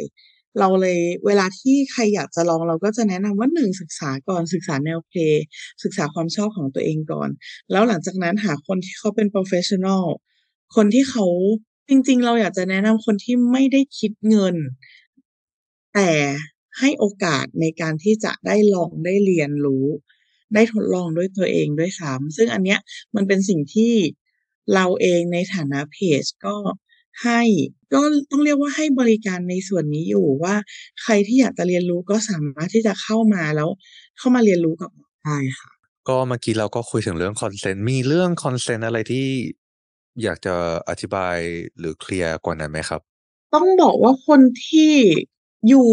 [0.59, 5.43] เราเลยเวลาที่ใครอยากจะลองเราก็จะแนะนำว่า1ศึกษาก่อนศึกษาแนวเพลย์
[5.83, 7.29] ศึกษาความชอบของตัวเองก่อน
[7.71, 10.03] แล้วหลังจากนั้นหาคนที่เขาเป็นโพรเฟสชันนัล
[10.75, 11.25] คนที่เขา
[11.89, 14.55] จริง ๆ เราอยากจะแนะนำคนที่ไม่ได้คิดเงิน
[15.93, 16.11] แต่
[16.79, 19.85] ให้โอกาสในการที่จะได้ลองได้เรียนรู้
[20.53, 22.79] ได้ทดลองด้วยตัวเองด้วยซ้ำซึ่งอันเนี้ย
[23.15, 23.93] มันเป็นสิ่งที่
[24.75, 26.55] เราเองในฐานะเพจก็
[27.21, 27.41] ให้
[27.93, 27.99] ก็
[28.31, 30.55] ต้องเรียกว่าให้บริการในส่วนนี้อยู่ว่า
[31.01, 33.69] ใครที่อยากจะเรียนรู้ก็สามารถที่จะเข้ามาแล้ว
[34.17, 35.69] เข้ามาเรียนรู้กับเราได้ค่ะ
[36.07, 39.27] ก็เมื่อกี้เราก็คุยถึงเรื่อง consent มีเรื่อง consent อะไรที่
[40.23, 40.55] อยากจะ
[40.89, 41.37] อธิบาย
[41.77, 43.01] หรือเคลียร์กว่านั้นไหมครับ
[43.53, 44.93] ต้องบอกว่าคนที่
[45.69, 45.89] อยู่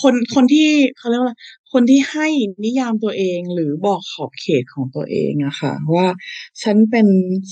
[0.00, 1.34] คนคนที่เขาเรียกว่าอะไร
[1.72, 2.28] คนที่ให้
[2.64, 6.08] นิยามตัวเองหรือบอกขอบเขตของตัวเองอะค่ะ ว่า
[6.62, 7.06] ฉันเป็น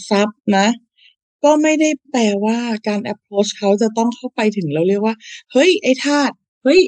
[0.08, 0.66] ซับนะ
[1.44, 5.14] ก็ไม่ได้แปลว่าการ approach เขาจะต้องเข้าไปถึงแล้วเรียกว่า
[5.52, 6.30] เฮ้ย ไอ้ทาส
[6.64, 6.80] เฮ้ย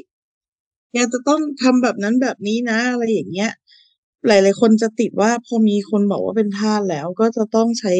[0.91, 3.51] แกจะต้องทำแบบนั้นแบบนี้นะ อะไรอย่างเงี้ย
[4.27, 7.93] หลาย ๆ คนจะติดว่าพอมีคนบอกว่าเป็นทาสแล้ว ก็จะต้องใช้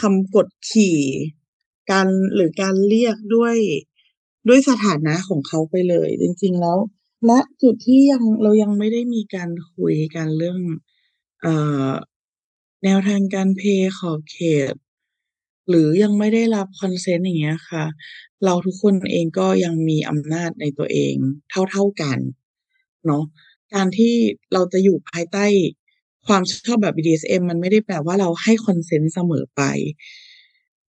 [0.00, 0.98] คำกดขี่
[1.90, 3.56] การหรือการเรียกด้วย
[4.48, 6.78] ด้วยสถานะของเขาไปเลย จริง ๆ แล้ว
[7.28, 10.60] ณจุดที่ยังเรายังไม่ได้มีการคุยกันเรื่อง
[11.42, 11.54] เอ่
[11.86, 11.88] อ
[12.84, 14.38] แนวทางการ play ขอบเข
[14.72, 14.74] ต
[15.68, 17.84] หรือยังไม่ได้รับ consent อย่างเงี้ยค่ะ
[18.44, 21.14] เราทุกคนเองก็ยังมีอำนาจในตัวเอง
[21.70, 22.18] เท่าๆกัน
[23.06, 23.24] เนาะ
[23.74, 24.14] การที่
[24.52, 25.46] เราจะอยู่ภายใต้
[26.26, 29.62] ความชอบแบบ BDSM มันไม่ได้แปลว่าเราให้ consent เสมอไป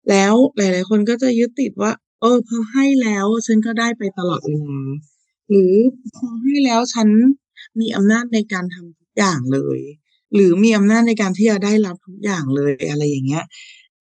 [0.10, 4.82] แล้วหลายๆ คนก็จะยึดติดว่า เออพอให้แล้วฉันก็ได้ไปตลอดเวลา
[5.50, 5.74] หรือ
[6.16, 7.08] พอให้แล้วฉัน
[7.80, 9.80] มีอำนาจในการทำทุกอย่างเลย
[10.34, 13.46] หรือมีอำนาจในการที่จะได้รับทุกอย่างเลยอะไรอย่างเงี้ย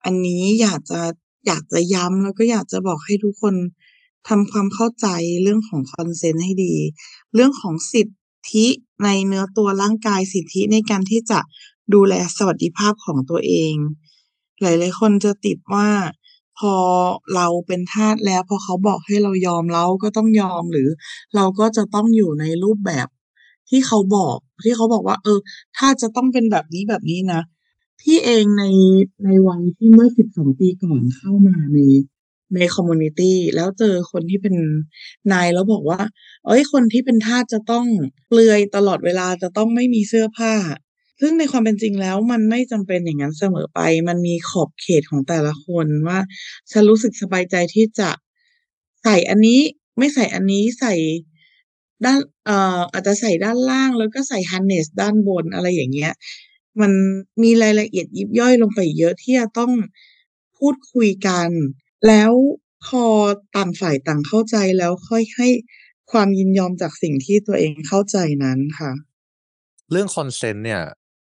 [0.04, 1.00] อันนี้อยากจะ
[1.46, 3.54] อยากจะย้ำแล้วก็อยากจะบอกให้ทุกคน
[4.28, 5.06] ทำความเข้าใจ
[5.42, 6.74] เรื่องของคอนเซนต์ให้ดี
[7.34, 8.08] เรื่องของสิท
[8.52, 8.66] ธิ
[9.04, 11.40] ในเนื้อตัวร่างกายสิทธิในการที่จะ
[11.94, 13.74] ดูแลสวัสดิภาพของตัวเอง
[14.60, 15.88] หลายๆคนจะติดว่า
[16.58, 16.74] พอ
[17.34, 20.88] เราเป็นทาสแล้วพอเขาบอกให้เรายอมเราก็ต้องยอมหรือ
[21.34, 23.08] เราก็จะต้องอยู่ในรูปแบบ
[23.68, 25.38] ที่เขาบอกที่เขาบอกว่า เออ
[25.76, 27.42] ทาสจะต้องเป็นแบบนี้แบบนี้นะ
[28.02, 28.64] พี่เองใน
[29.24, 31.78] ในวัยที่เมื่อ12ปีก่อนเข้ามาใน
[32.54, 34.54] ในคอมมิวนิตี้แล้วเจอคนที่เป็น
[35.32, 36.00] นายแล้วบอกว่า
[36.46, 37.86] เฮ้ยคนที่เป็นทาสจะต้อง
[38.28, 40.54] เปลือยตลอดเวลาจะต้องไม่มีเสื้อผ้า
[41.20, 46.18] ซึ่งในความเป็นจริงแล้วมันไม่จำเป็นอย่างนั้นเสมอไป มันมีขอบเขตของแต่ละคนว่า
[46.70, 48.10] ฉันรู้สึกสบายใจที่จะ
[49.02, 49.60] ใส่อันนี้
[49.98, 50.94] ไม่ใส่อันนี้ใส่
[52.04, 56.12] ด้านเอ่ออาจจะใส่ด้านล่างแล้วก็ใส่ harness ด้านบนอะไรอย่างเงี้ย
[56.80, 56.92] มัน
[57.42, 59.72] มีรายละเอียดยิบย่อยลงไปเยอะที่จะต้อง
[60.58, 61.48] พูดคุยกัน
[62.06, 62.32] แล้ว
[62.86, 63.04] พอ
[63.56, 65.48] ต่างฝ่ายต่างเข้าใจแล้วค่อยให้
[66.12, 68.92] ความยินยอมจากสิ่งที่ตัวเองเข้าใจนั้นค่ะ
[69.90, 70.82] เรื่องคอนเซนต์เนี่ย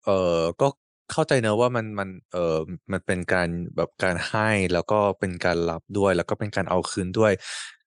[0.05, 0.67] เออก็
[1.11, 2.57] เข้าใจเนอะว่ามันมันเออ
[2.91, 7.33] มันเป็นการแบบการให้แล้วก็เป็นการรับด้วย แล้วก็เป็นการเอาคืนด้วย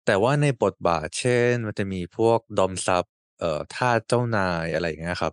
[0.07, 3.05] แต่ว่าในบทบาทเช่น มันจะมีพวก dom sub
[3.39, 5.33] เอ่อท่าเจ้านายอะไรอย่างเงี้ยครับ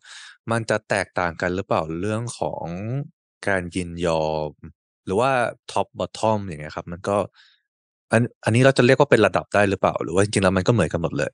[0.51, 2.67] มันจะแตกต่างกันหรือเปล่าเรื่องของ
[3.47, 4.51] การยินยอม
[5.05, 5.31] หรือว่า
[5.71, 7.17] top bottom อย่างเงี้ยครับ มันก็
[8.11, 11.31] อันอันนี้เราจะเรียกว่าเป็นระดับได้หรือเปล่า หรือว่าจริงๆแล้วมันก็เหมือนกันหมดเลย?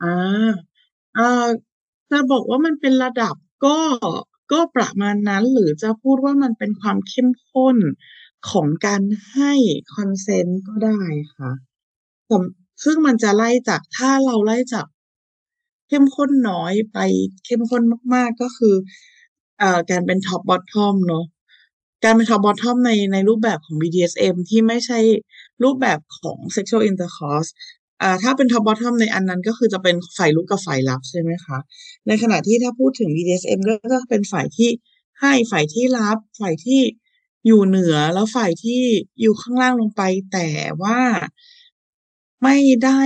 [0.00, 0.06] อา
[1.16, 1.46] อ่า
[2.10, 3.78] จะบอกว่ามันเป็นระดับก็
[4.52, 7.76] ก็ประมาณนั้นหรือจะพูดว่ามันเป็นความเข้มข้น
[8.50, 9.52] ของการให้
[9.94, 11.00] คอนเซนต์ก็ได้
[11.36, 11.50] ค่ะ
[12.30, 14.86] สำซึ่งมันจะไล่จากถ้าเราไล่จาก
[15.88, 16.98] เข้มข้นน้อยไป
[17.44, 17.82] เข้มข้น
[18.14, 18.74] มาก ๆ ก็คือ
[19.58, 21.24] เอ่าการเป็น top bottom เนาะ
[22.04, 24.98] การเป็น top bottom ใน ในรูปแบบของ BDSM ที่ไม่ใช่
[25.62, 27.50] รูปแบบของ sexual intercourse
[28.02, 31.58] อ่า ถ้าเป็น top bottom ในอันนั้นก็คือจะเป็นฝ่ายรุกกับฝ่ายรับ ใช่ไหมคะ
[32.06, 34.70] ในขณะที่ถ้าพูดถึง BDSM ก็จะเป็นฝ่ายที่
[35.20, 36.80] ให้ ฝ่ายที่รับ ฝ่ายที่
[37.46, 38.82] อยู่เหนือ แล้วฝ่ายที่
[39.20, 40.48] อยู่ข้างล่างลงไป แต่
[40.82, 40.98] ว่า
[42.42, 43.02] ไม่ได้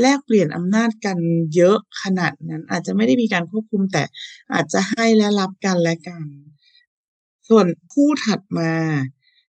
[0.00, 1.18] แลกเปลี่ยนอำนาจกัน
[1.54, 4.04] เยอะขนาดนั้น อาจจะไม่ได้มีการควบคุมแต่
[4.52, 6.26] อาจจะให้และรับกันและกัน
[7.48, 8.72] ส่วนคู่ถัดมา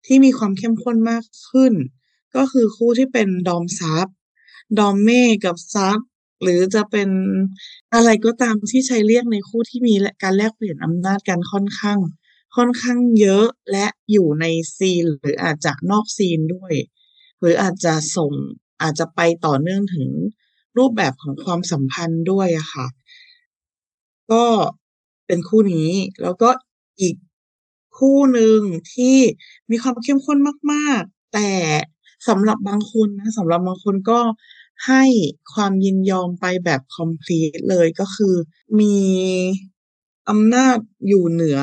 [0.06, 1.72] ที่มีความเข้มข้นมากขึ้น
[2.36, 4.08] ก็คือคู่ที่เป็น dom sub
[4.78, 6.00] domme กับ sub
[6.42, 7.10] หรือจะเป็น
[7.94, 11.98] อะไรก็ตามที่ใช้เรียกในคู่ที่มีการแลกเปลี่ยนอำนาจกันค่อนข้าง
[12.56, 14.44] ค่อนข้างเยอะและอยู่ใน
[14.76, 16.74] ซีนหรืออาจจะนอกซีนด้วย
[17.40, 18.32] หรืออาจจะส่ง
[18.82, 20.10] อาจจะไปต่อเนื่องถึง
[20.78, 22.86] รูปแบบของความสัมพันธ์ด้วยอะค่ะ
[24.32, 24.44] ก็
[25.26, 25.90] เป็นคู่นี้
[26.22, 26.50] แล้วก็
[27.00, 27.16] อีก
[27.98, 28.58] คู่หนึ่ง
[28.92, 29.18] ที่
[29.70, 30.38] มีความเข้มข้น
[30.72, 31.50] มาก ๆ แต่
[32.28, 34.20] สำหรับบางคนนะสำหรับบางคนก็
[34.86, 35.04] ให้
[35.54, 38.34] ความยินยอมไปแบบคอมพลีตเลยก็คือ
[38.80, 38.96] มี
[40.30, 41.60] อำนาจอยู่เหนือ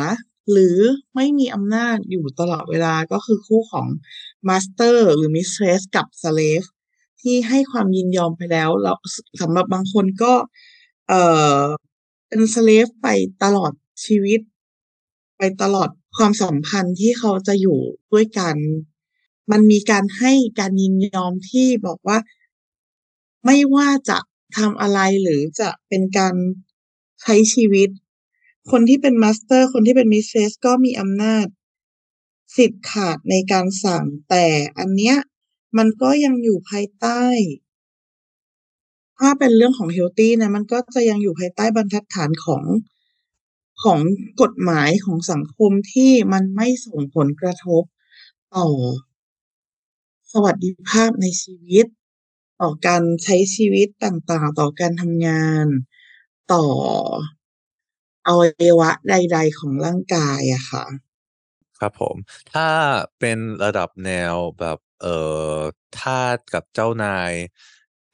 [0.51, 0.77] หรือ
[1.15, 3.87] ไม่มีอำนาจอยู่ตลอดเวลาก็คือคู่ของ
[4.47, 6.63] master หรือ mistress กับ slave
[7.23, 8.97] ที่ให้ความยินยอมไปแล้วแล้ว
[9.41, 10.33] สำหรับบางคนก็
[11.07, 11.13] เอ
[11.59, 11.63] อ
[12.27, 13.07] เป็น slave ไป
[13.43, 13.71] ตลอด
[14.05, 14.39] ชีวิต
[15.37, 17.79] ไปตลอดความสัมพันธ์ที่เขาจะอยู่
[18.13, 18.55] ด้วยกัน
[19.51, 22.17] มันมีการให้การยินยอมที่บอกว่า
[23.45, 24.17] ไม่ว่าจะ
[24.57, 26.35] ทำอะไรหรือจะเป็นการ
[27.21, 27.89] ใช้ชีวิต
[28.71, 31.45] คนที่เป็น master คนที่เป็น mistress ก็มีอำนาจ
[32.57, 34.45] สิทธิ์ขาดในการสั่งแต่
[34.77, 35.17] อันเนี้ย
[35.77, 37.23] มันก็ยังอยู่ภายใต้
[39.19, 42.63] ถ้าเป็นเรื่องของ healthy นะมันก็จะยังอยู่ภายใต้บรรทัดฐานของ
[43.83, 43.99] ของ
[44.41, 47.83] กฎหมายของสังคมที่มันไม่ส่งผลกระทบ
[48.55, 48.67] ต่อ
[50.31, 51.85] สวัสดิภาพในชีวิต
[52.61, 55.67] ต่อการใช้ชีวิตต่างๆ ต่อการทำงาน
[56.53, 56.65] ต่อ
[58.27, 61.02] อวัยวะใด ๆ ของร่างกายอะค่ะ
[61.83, 62.17] ครับผม
[62.53, 62.67] ถ้า
[63.19, 65.17] เป็นระดับแนวแบบ เอ่
[65.55, 65.57] อ
[65.99, 67.33] ทาสกับเจ้านาย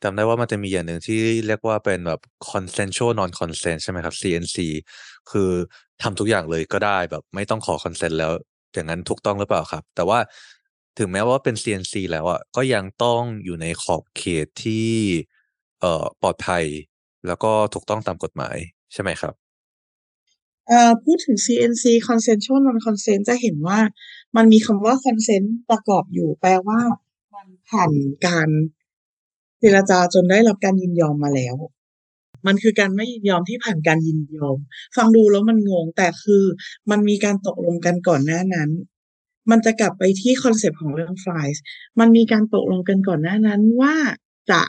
[0.04, 4.68] จำได้ว่ามันจะมีอย่างหนึ่งที่เรียกว่าเป็นแบบ consensual non consent ใช่ไหมครับ CNC
[5.32, 5.52] คือ
[6.02, 8.32] ทำทุกอย่างเลยก็ได้แบบไม่ต้องขอ consent แล้ว
[8.74, 9.84] อย่างนั้นถูกต้องหรือเปล่าครับ?
[9.96, 10.20] แต่ว่า
[10.98, 14.94] ถึงแม้ว่าเป็น CNC แล้วอะก็ยังต้องอยู่ในขอบเขตที่
[15.82, 16.64] เอ่อปลอดภัย
[17.28, 18.58] แล้วก็ถูกต้องตามกฎหมาย
[18.94, 19.34] ใช่ไหมครับ?
[20.70, 23.80] เอ่อพูดถึง CNC consensual non consent จะเห็นว่า
[24.36, 26.80] มันมีคำว่า consent ประกอบอยู่ แปลว่า
[27.34, 27.92] มันผ่าน
[28.26, 28.50] การ
[29.60, 31.56] เจรจาจนได้รับการยินยอมมาแล้ว
[32.48, 34.58] มันคือการไม่ยินยอมที่ผ่านการยินยอม
[34.96, 36.44] ฟังดูแล้วมันงง แต่คือ
[36.92, 38.70] มันมีการตกลงกันก่อนหน้านั้น
[39.52, 41.60] มันจะกลับไปที่คอนเซปต์ของเรื่อง Fries
[42.00, 43.96] มันมีการตกลงกันก่อนหน้านั้นว่า
[44.52, 44.62] จะ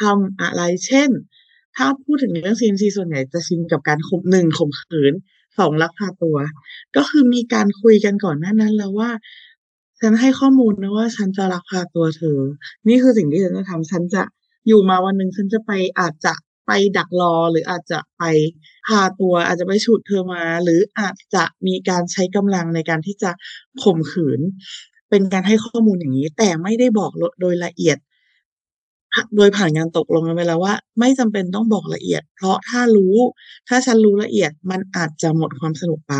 [0.00, 1.10] ทำอะไร เช่น
[1.76, 5.12] ถ้าพูดถึงเรื่อง CNC ส่วนใหญ่จะชินกับการข่ม1ข่มขืน
[5.58, 6.36] 2ลักพาตัว
[6.96, 9.10] ก็คือมีการคุยกันก่อนหน้านั้นแล้วว่า
[10.00, 12.38] ฉันให้ข้อมูลนะว่าฉันจะลักพาตัวเธอ
[12.88, 14.22] นี่คือสิ่งที่ฉันจะทำฉันจะ
[14.66, 16.34] อยู่มาวันหนึ่งฉันจะไปอาจจะ
[16.66, 18.22] ไปดักรอหรืออาจจะไป
[18.86, 23.30] พาตัวอาจจะไปฉุดเธอมา หรืออาจจะมีการใช้กำลังในการที่จะ
[23.82, 24.40] ข่มขืน
[25.10, 27.98] เป็นการให้ข้อมูลอย่างงี้ แต่ไม่ได้บอกโดยละเอียด
[29.36, 33.16] โดยผ่านการตกลงกันไปแล้วว่า ไม่จำเป็นต้องบอกละเอียด เพราะถ้ารู้
[33.68, 36.14] ถ้าฉันรู้ละเอียดมันอาจจะหมดความสนุกไป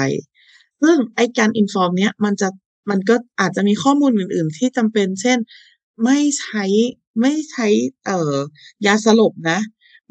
[0.82, 2.48] ซึ่งไอ้การ inform เนี้ยมันจะ
[2.90, 5.38] มันก็อาจจะมีข้อมูลอื่น ๆ ที่จำเป็น เช่น
[6.04, 6.64] ไม่ใช้
[7.20, 7.66] ไม่ใช้
[8.04, 8.34] เอ่อ
[8.86, 9.58] ยาสลบนะ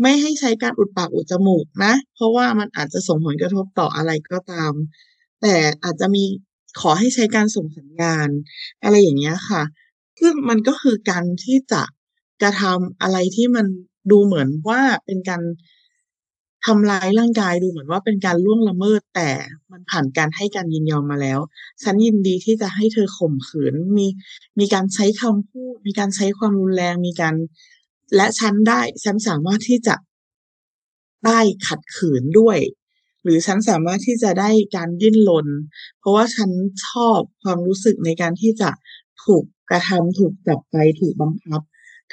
[0.02, 4.74] ไม่ให้ใช้การอุดปากอุดจมูกนะ เพราะว่ามันอาจจะส่งผลกระทบต่ออะไรก็ตาม
[5.42, 6.24] แต่อาจจะมี
[6.80, 8.30] ขอให้ใช้การส่งสัญญาณ
[8.84, 9.64] อะไรอย่างเงี้ยค่ะ
[10.20, 11.82] ซึ่งมันก็คือการที่จะ
[12.42, 13.66] กระทำอะไรที่มัน
[14.12, 15.42] ดูเหมือนว่าเป็นการ
[16.66, 19.30] ทำร้ายร่างกายดูเหมือนว่าเป็นการล่วงละเมิด แต่
[19.72, 21.40] มันผ่านการให้การยินยอมมาแล้ว
[21.84, 24.08] ฉันยินดีที่จะให้เธอข่มขืนมี
[24.60, 27.36] มีการใช้คำพูด มีการใช้ความรุนแรงมีการ
[28.16, 29.96] และฉันได้ฉันสามารถที่จะ
[31.26, 32.58] ได้ขัดขืนด้วย
[33.24, 35.48] หรือฉันสามารถที่จะได้การดิ้นรน
[36.00, 36.50] เพราะว่าฉัน
[36.88, 38.70] ชอบความรู้สึกในการที่จะ
[39.24, 41.62] ถูกกระทำถูกจับไปถูกบังคับ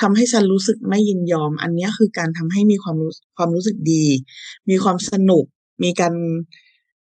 [0.01, 4.05] ทำให้ฉันรู้สึกไม่ยินยอม อันนี้คือการทำให้มีความรู้ความรู้สึกดี
[4.71, 5.45] มีความสนุก
[5.83, 6.15] มีการ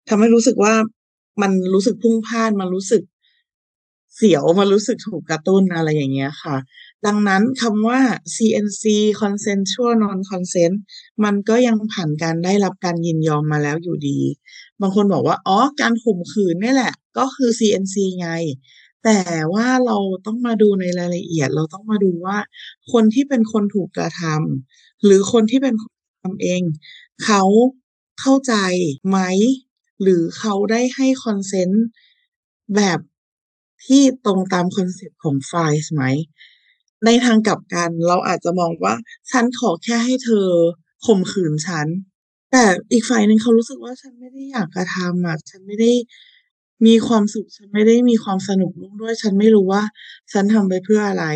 [0.08, 0.74] ทำให้รู้สึกว่า
[1.42, 3.02] มันรู้สึกพุ่งพล่านมันรู้สึก
[4.16, 6.56] เสียวมันรู้สึกถูกกระตุ้นอะไรอย่างเงี้ยค่ะ
[7.06, 8.00] ดังนั้นคำว่า
[8.34, 8.84] CNC
[9.20, 10.76] consensual non consent
[11.24, 14.18] มันก็ยังผ่านการได้รับการยินยอมมาแล้วอยู่ดี
[14.80, 18.30] บางคนบอกว่า อ๋อ การข่มขืนนี่แหละ ก็คือ CNC ไง
[19.06, 22.38] แต่ว่าเราต้องมาดูในรายละเอียด เราต้องมาดูว่า
[22.92, 26.62] คนที่เป็นคนถูกกระทำหรือคนที่เป็นคนทำเอง
[27.24, 27.42] เขา
[28.20, 28.54] เข้าใจ
[29.08, 29.18] ไหม
[30.02, 31.76] หรือเขาได้ให้ consent
[32.76, 33.00] แบบ
[33.86, 36.04] ที่ตรงตามคอนเซปต์ของ Fries ไหม
[37.04, 38.94] ในทางกลับกันเราอาจจะมองว่า
[39.30, 40.46] ฉันขอแค่ให้เธอ
[41.06, 41.86] ข่มขืนฉัน
[42.52, 45.92] แต่อีกฝ่ายหนึ่งเขารู้สึกว่าฉันไม่ได้อยากกระทำอะฉันไม่ได้
[46.86, 49.82] มีความสุข ฉันไม่ได้มีความสนุกร่วมด้วย ฉันไม่รู้ว่า
[50.32, 51.26] ฉันทำไปเพื่ออะไร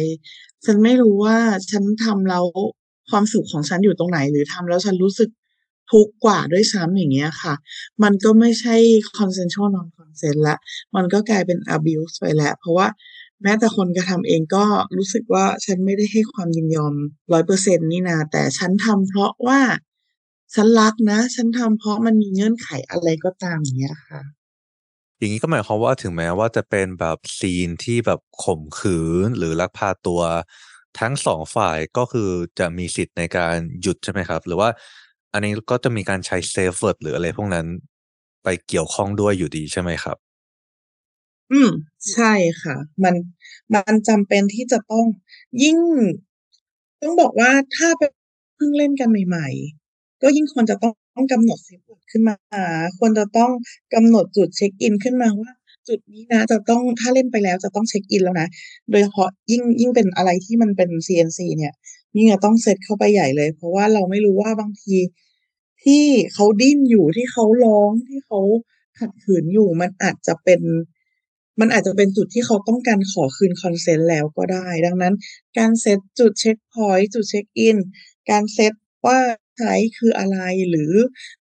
[0.65, 1.37] ฉันไม่รู้ว่า
[1.71, 2.45] ฉันทำแล้ว
[3.11, 5.31] ความสุขของฉันอยู่ตรงไหน หรือทำแล้วฉันรู้สึก
[5.91, 7.55] ทุกข์กว่าด้วยซ้ำอย่างเงี้ยค่ะ
[8.03, 8.77] มันก็ไม่ใช่
[9.19, 10.59] consensual non consent แล้ว
[10.95, 12.89] มันก็กลายเป็น abuse ไปแล้ว เพราะว่า
[13.43, 14.65] แม้แต่คนกระทำเองก็
[14.97, 16.95] รู้สึกว่าฉันไม่ได้ให้ความยินยอม
[17.33, 19.61] ร้อยเปอร์เซ็นี่นา แต่ฉันทำเพราะว่า
[20.55, 24.23] ฉันรักนะ ฉันทำเพราะมันมีเงื่อนไขอะไรก็ตามอย่างเงี้ยค่ะ
[25.21, 30.23] อย่างงี้ก็หมายความว่าถึงแม้ว่าจะเป็นแบบซีนที่แบบข่มขืนหรือลักพาตัว
[31.01, 34.41] ทั้ง2ฝ่ายก็คือจะมีสิทธิ์ในการหยุดใช่ไหมครับ?
[34.47, 34.69] หรือว่า
[35.33, 37.67] อันนี้ก็จะมีการใช้ safe word หรืออะไรพวกนั้น
[38.45, 40.21] ไปเกี่ยวข้องด้วยอยู่ดีใช่ไหมครับ?
[41.51, 41.71] อืม
[42.13, 43.15] ใช่ค่ะ มัน
[43.75, 45.07] มันจำเป็นที่จะต้อง
[45.63, 45.79] ยิ่ง
[47.03, 48.11] ต้องบอกว่าถ้าเป็น
[48.57, 49.49] เพิ่งเล่นกันใหม่
[49.87, 52.37] ๆ ก็ยิ่งควรจะต้อง องกำหนด safe word ขึ้นมา
[52.99, 53.51] ควรจะต้อง
[53.95, 55.53] กำหนดจุดเช็กอินขึ้นมาว่า
[55.91, 58.49] จจุดนี้นะจะต้องถ้าเล่นไปแล้วจะต้องเช็คอินแล้วนะ
[58.91, 61.73] โดยเฉพาะยิ่งยิ่งเป็นอะไรที่มันเป็น CNC เนี่ย
[62.17, 64.97] ยิ่งจะต้องเซตเข้าไปใหญ่เลย เพราะว่าเราไม่รู้ว่าบางที
[65.85, 66.05] ที่
[66.35, 68.41] เขาดิ้นอยู่ที่เขาร้องที่เขา
[68.99, 70.61] ขัดขืนอยู่มันอาจจะเป็น
[71.61, 75.15] มันอาจจะเป็นจุดที่เขาต้องการขอคืน consent แล้วก็ได้ ดังนั้น
[75.59, 77.77] การเซตจุด checkpoint จุดเช็คอิน
[78.31, 78.73] การเซต
[79.07, 79.19] ว่า
[79.61, 80.39] ใช้คืออะไร
[80.71, 80.93] หรือ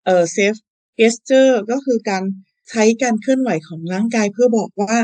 [0.04, 0.54] เอ่อ safe
[0.96, 2.22] gesture ก็คือการ
[2.70, 4.96] ใช้การเคลื่อนไหวของร่างกายเพื่อบอกว่า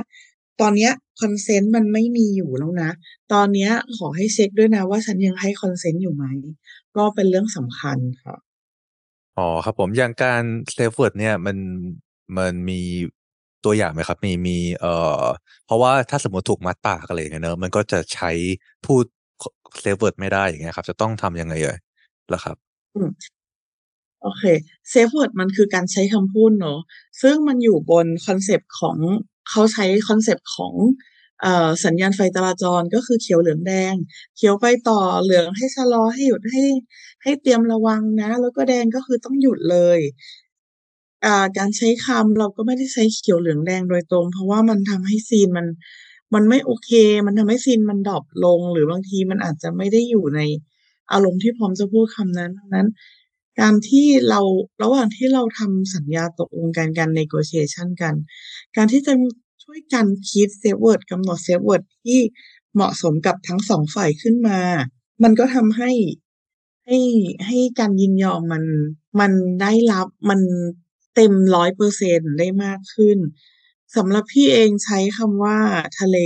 [0.61, 2.91] ตอนเนี้ย consent มันไม่มีอยู่แล้วนะ
[3.33, 6.25] ตอนเนี้ยขอให้เช็คด้วยนะว่าฉันยังให้ consent อยู่ไหม
[6.97, 8.37] ก็เป็นเรื่องสำคัญค่ะ
[9.39, 10.43] อ๋อครับผมอย่างการ
[10.73, 11.57] safe word เนี่ยมัน
[12.39, 12.81] มันมี
[13.65, 15.23] ตัวอย่างไหมครับ มีมีเอ่อ
[15.67, 18.31] เพราะว่าถ้าสมมติถูกมัดปากอะไรเงี้ยเนอะมันก็จะใช้
[18.87, 19.05] พูด
[19.81, 21.77] safe word ไม่ได้อย่างเงี้ยครับ จะต้องทำยังไงเอ่ย
[22.33, 22.57] ล่ะครับ
[22.95, 23.35] อืม
[24.23, 24.43] โอเค
[24.91, 26.79] safe word มันคือการใช้คำพูดเนอะ
[27.23, 28.99] ซึ่งมันอยู่บนคอนเซปต์ของ
[29.51, 30.75] เขาใช้คอนเซปต์ของ
[31.43, 33.95] เอ่อ สัญญาณไฟจราจร ก็คือเขียว เหลือง แดง
[34.37, 36.63] เขียวไปต่อ เหลืองให้ชะลอ ให้หยุด ให้
[37.23, 40.01] ให้เตรียมระวังนะ แล้วก็แดง ก็คือต้องหยุดเลย
[41.25, 45.67] อ่า การใช้คำเราก็ไม่ได้ใช้เขียว เหลือง แดงโดยตรง เพราะว่ามันทำให้ scene มัน
[46.35, 46.91] มันไม่โอเค
[47.27, 50.41] มันทำให้ซีนมันดรอปลง หรือบางทีมันอาจจะไม่ได้อยู่ใน
[51.13, 52.89] อารมณ์ที่พร้อมจะพูดคำนั้นดังนั้น
[53.61, 54.41] การที่เรา
[54.83, 58.15] ระหว่างที่เราทำสัญญาตกลงกันการ negotiation กัน
[58.77, 59.13] การที่จะ
[59.65, 62.21] ช่วยกันคิด safe word กำหนด safe word ที่
[62.75, 64.61] เหมาะสมกับทั้งสองฝ่ายขึ้นมา
[65.23, 65.91] มันก็ทำให้
[66.87, 66.99] ให้
[67.47, 68.65] ให้การยินยอมมัน
[69.21, 70.41] มันได้รับมัน
[71.15, 73.19] เต็มร้อยเปอร์เซ็นได้มากขึ้น
[73.97, 75.59] สำหรับพี่เองใช้คำว่า
[76.01, 76.19] ทะเล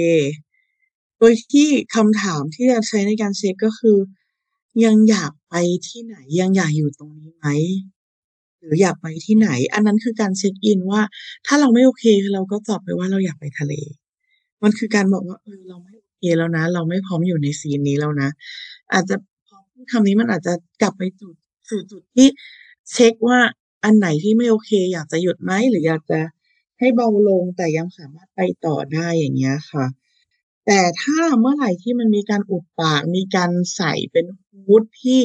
[1.18, 3.96] โดยที่คำถามที่จะใช้ในการเช็คก็คือ
[4.84, 5.54] ยังอยากไป
[5.88, 7.46] ที่ไหนยังอยากอยู่ตรงนี้ไหม
[8.58, 11.02] หรืออยากไปที่ไหน อันนั้นคือการเช็คอินว่า
[11.46, 12.04] ถ้าเราไม่โอเค
[12.34, 13.72] เราก็ตอบไปว่าเราอยากไปทะเล
[14.62, 18.28] มันคือการบอกว่าเออเราไม่โอเคแล้วนะ เราไม่พร้อมอยู่ในซีนนี้แล้วนะ
[18.92, 19.16] อาจจะ
[19.46, 20.52] พอพูดคำนี้มันอาจจะ
[20.82, 21.34] กลับไปจุด
[21.68, 22.28] สู่จุดที่
[22.92, 23.38] เช็คว่า
[23.84, 26.20] อันไหนที่ไม่โอเค อยากจะหยุดไหมหรืออยากจะ
[26.78, 29.86] ให้เบาลงแต่ยังสามารถไปต่อได้อย่างเงี้ยค่ะ
[30.70, 34.26] แต่ถ้าเมื่อไหร่ที่มันมีการอุดปาก มีการใส่เป็น
[34.66, 35.20] ฮูดที่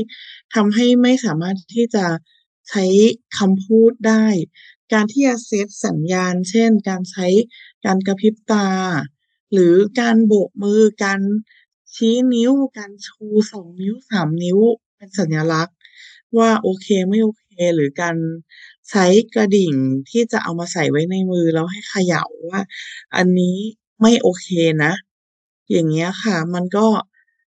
[0.53, 2.05] ทำให้ไม่สามารถที่จะ
[2.69, 2.85] ใช้
[3.37, 4.25] คำพูดได้
[4.93, 7.27] การที่จะเซตสัญญาณ เช่น การใช้
[7.85, 8.69] การกระพริบตา
[9.51, 11.21] หรือการโบกมือ การ
[11.93, 14.59] ชี้นิ้ว การชูสองนิ้วสามนิ้ว
[14.97, 15.77] เป็นสัญลักษณ์
[16.37, 18.15] ว่าโอเคไม่โอเค หรือการ
[18.89, 19.73] ใช้กระดิ่ง
[20.09, 22.61] ที่จะเอามาใส่ไว้ในมือแล้วให้เขย่าว่า
[23.15, 23.57] อันนี้
[24.01, 24.47] ไม่โอเค
[24.83, 24.93] นะ
[25.71, 26.85] อย่างเงี้ยค่ะ มันก็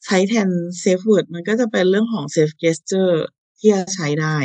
[0.06, 0.50] ใช้แทน
[0.84, 3.16] safe word มันก็จะเป็นเรื่องของ safe gesture
[3.58, 4.38] ที่จะใช้ได้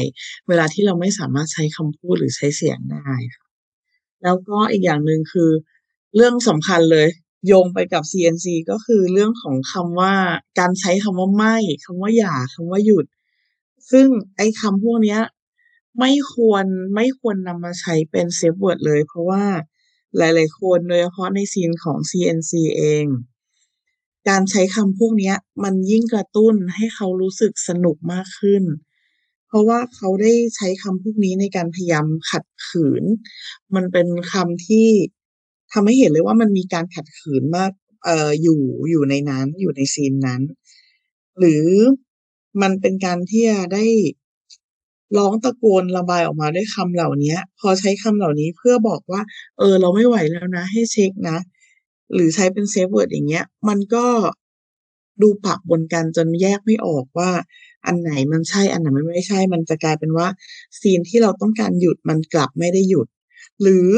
[0.49, 3.47] เวลาที่เราไม่สามารถใช้คำพูดหรือใช้เสียงได้ค่ะ
[4.23, 5.51] แล้วก็อีกอย่างหนึ่งคือ
[6.17, 7.09] เรื่องสำคัญเลย
[7.47, 10.15] โยงไปกับ CNC ก็คือเรื่องของคำว่า
[10.59, 13.07] การใช้คำว่าไม่คำว่าอย่าคำว่าหยุด
[13.91, 14.07] ซึ่ง
[14.37, 15.21] ไอ้คำพวกเนี้ย
[15.99, 16.65] ไม่ควร
[16.95, 19.45] ไม่ควรนำมาใช้เป็น safe word เลย เพราะว่า
[20.17, 23.07] หลาย ๆ คนโดยเฉพาะในซีนของ CNC เอง
[24.29, 28.65] การใช้คำพวกเนี้ยมันยิ่งกระตุ้นให้เขารู้สึกสนุกมากขึ้น
[29.47, 33.05] เพราะว่าเขาได้ใช้คำพวกนี้ในการพยายามขัดขืน
[33.75, 34.89] มันเป็นคำที่
[35.73, 37.73] ทำให้เห็นเลยว่ามันมีการขัดขืนมาก
[38.05, 38.61] เอ่ออยู่
[38.91, 40.43] อยู่ในนั้นอยู่ในซีนนั้น
[41.39, 41.67] หรือ
[42.63, 43.85] มันเป็นการที่ได้
[45.19, 49.21] ร้องตะโกนระบายออกมาด้วยคำเหล่าเนี้ยพอใช้คำเหล่านี้เพื่อบอกว่า
[49.59, 51.39] เออ เราไม่ไหวแล้วนะ ให้เช็คนะ
[52.15, 54.07] หรือใช้เป็น safe word อย่างเงี้ย มันก็
[55.23, 57.31] ดูปะปนกันจนแยกไม่ออกว่า
[57.87, 60.29] อันไหนมันใช่อันไหนมันไม่ใช่ มันจะกลายเป็นว่า
[60.81, 63.07] scene ที่เราต้องการหยุดมันกลับไม่ได้หยุด
[63.63, 63.89] หรือ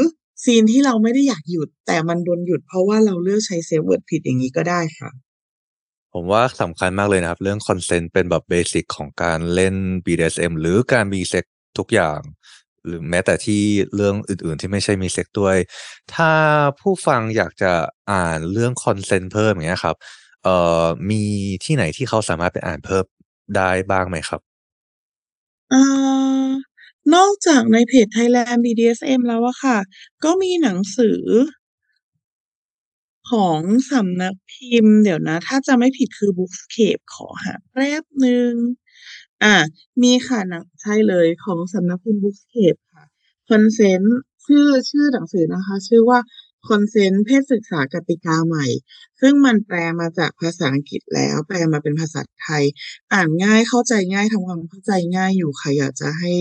[0.43, 5.09] scene ที่เราไม่ได้อยากหยุด แต่มันโดนหยุดเพราะว่าเราเลือกใช้ safe word ผิดอย่างงี้ก็ได้ค่ะ
[6.13, 11.45] ผมว่าสำคัญมากเลยนะครับ เรื่อง consent เป็นแบบ basic ของการเล่น BDSM หรือการมีเซ็ก
[11.77, 12.19] ทุกอย่าง
[12.85, 13.61] หรือแม้แต่ที่
[13.95, 15.57] เรื่องอื่นๆที่ไม่ใช่มีเซ็กด้วย
[16.15, 16.31] ถ้า
[16.79, 17.73] ผู้ฟังอยากจะ
[18.11, 19.95] อ่านเรื่อง consent เพิ่มอย่างเงี้ยครับ
[20.43, 21.23] เอ่อมี
[21.65, 23.05] ที่ไหนที่เขาสามารถไปอ่านเพิ่ม
[23.55, 24.41] ได้บ้างไหมครับ
[25.73, 26.49] อ่า
[27.15, 29.77] นอกจากในเพจ Thailand BDSM แล้วอะค่ะ
[30.23, 31.21] ก็มีหนังสือ
[33.31, 33.61] ของ
[33.91, 38.53] สำนักพิมพ์ เดี๋ยวนะ ถ้าจำไม่ผิดคือ Bookscape ขอหาแป๊บหนึ่ง
[39.43, 39.55] อ่า
[40.01, 43.05] มีค่ะหนังใช่เลย ของสำนักพิมพ์ Bookscape ค่ะ
[43.49, 44.07] Consent
[44.45, 46.19] ชื่อ ชื่อหนังสือนะคะ ชื่อว่า
[46.67, 48.65] Consent เพศศึกษากติกาใหม่
[49.21, 52.63] ซึ่งมันแปลมาจากภาษาอังกฤษแล้ว แปลมาเป็นภาษาไทย
[53.13, 56.33] อ่านง่ายเข้าใจง่ายทำความเข้าใจง่ายอยู่ค่ะอยากจะให้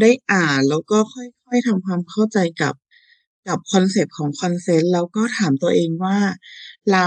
[0.00, 2.74] ได้อ่านแล้วก็ค่อย ๆทำความเข้าใจกับ
[3.48, 6.18] กับคอนเซปต์ของ consent แล้วก็ถามตัวเองว่า
[6.92, 7.06] เรา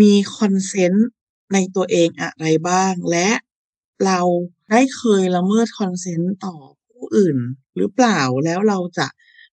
[0.00, 1.06] มี consent
[1.52, 3.28] ในตัวเองอะไรบ้าง และ
[4.06, 4.20] เรา
[4.70, 6.56] ได้เคยละเมิด consent ต่อ
[6.88, 7.38] ผู้อื่น
[7.76, 9.06] หรือเปล่าแล้วเราจะ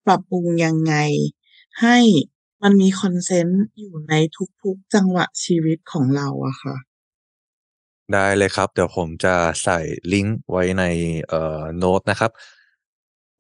[0.05, 0.95] ปรับปรุงยังไง
[1.81, 1.97] ให้
[2.63, 4.13] มันมี consent อยู่ใน
[4.61, 6.75] ทุกๆจังหวะชีวิตของเราอะค่ะ
[8.13, 9.79] ได้เลยครับ เดี๋ยวผมจะใส่
[10.13, 10.83] ลิงก์ไว้ใน
[11.29, 12.31] เอ่อโน้ตนะครับ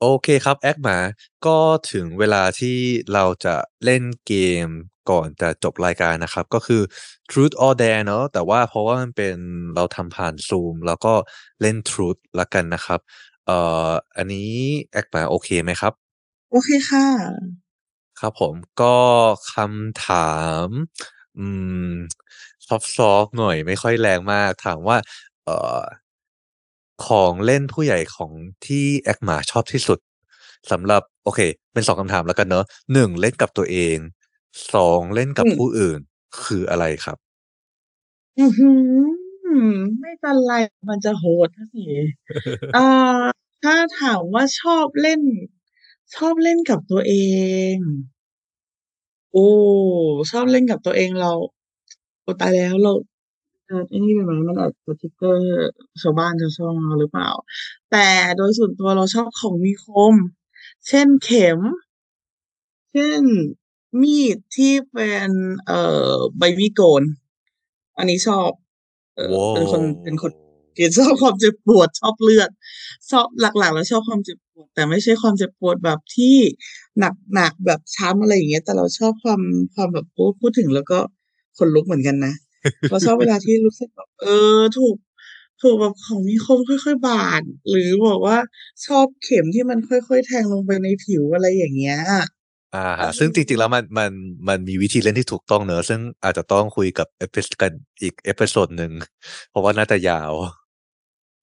[0.01, 0.97] โอเคครับ แอคหมา
[1.45, 1.57] ก็
[1.91, 2.77] ถึงเวลาที่
[3.13, 4.33] เราจะเล่นเก
[4.65, 4.67] ม
[5.09, 6.81] ก่อนจะจบรายการนะครับ ก็คือ
[7.31, 9.37] Truth or Dare เนอะแต่ว่าเพราะว่ามันเป็น
[9.75, 11.13] เราทำผ่าน Zoom แล้วก็
[11.61, 12.99] เล่น Truth ละกันนะครับ
[13.45, 14.51] เอ่ออันนี้
[14.91, 15.93] แอคหมาโอเคไหมครับ
[16.51, 17.05] โอเคค่ะ
[18.19, 18.95] ครับผมก็
[19.53, 20.35] คำถา
[20.65, 20.67] ม
[21.37, 21.47] อื
[21.89, 21.91] ม
[22.67, 22.77] ซอ
[23.21, 24.97] ฟต์ๆหน่อยไม่ค่อยแรงมาก ถามว่า
[25.43, 25.79] เอ่อ
[27.05, 28.31] ของเล่นผู้ใหญ่ของ
[28.65, 29.99] ที่แอคหมาชอบที่สุด
[30.71, 31.39] สำหรับโอเค
[31.73, 33.97] เป็น2คำถามแล้วกันเนาะ1เล่นกับตัวเอง
[34.73, 35.99] 2เล่นกับอืมผู้อื่น
[36.43, 37.17] คืออะไรครับ?
[38.37, 38.69] อื้อฮื
[39.73, 40.53] อไม่เป็นไร
[40.89, 41.81] มันจะโหดนะสิ
[42.73, 42.79] เอ่อ
[43.63, 45.21] ถ้าถามว่าชอบเล่น
[46.15, 47.13] ชอบเล่นกับตัวเอ
[47.75, 47.75] ง
[49.31, 49.39] โอ้
[50.31, 51.31] ชอบเล่นกับตัวเองเรา
[52.23, 52.91] โอ้ตายแล้วเรา
[53.69, 55.37] จะไอ้นี่ไปไหมมันอาจจะ trigger
[56.01, 57.29] ชาวบ้านชาวช่องเราหรือเปล่า
[57.91, 58.07] แต่
[58.37, 60.15] โดยส่วนตัวเราชอบของมีคม
[60.87, 61.59] เช่นเข็ม
[62.91, 63.23] เช่น
[64.01, 65.29] มีดที่เป็น
[65.65, 67.03] เอ่อใบมีดโกน
[67.97, 68.49] อันนี้ชอบ
[69.15, 70.35] เอ่อว้าเป็นคนเป็นคนว
[70.75, 72.49] ที่ชอบความเจ็บปวดชอบเลือด
[73.11, 76.35] ชอบหลักๆ แล้วชอบความเจ็บปวด แต่ไม่ใช่ความเจ็บปวดแบบที่
[77.35, 79.41] หนักๆแบบช้ำอะไรอย่างเงี้ยแต่เราชอบความ
[79.75, 80.99] ความแบบโอ้พูดถึงแล้วก็
[81.57, 82.33] ขนลุกเหมือนกันนะ
[82.89, 84.25] เราชอบเวลาที่รู้สึกแบบเอ
[84.57, 84.95] อ ถูก
[85.61, 88.37] ถูกแบบของมีคมค่อยๆบาดหรือแบบว่า
[88.85, 92.25] ชอบเข็มที่มันค่อยๆแทงลงไปในผิวอะไรอย่างเงี้ยอะฮะ
[92.97, 94.11] เออซึ่งจริงๆ แล้วมันมัน
[94.49, 98.91] มันมีวิธีเล่นที่ถูกต้องเนาะซึ่งอาจจะต้องคุยกับ episode กันอีก episode หนึ่ง
[99.49, 100.33] เพราะว่าน่าจะยาว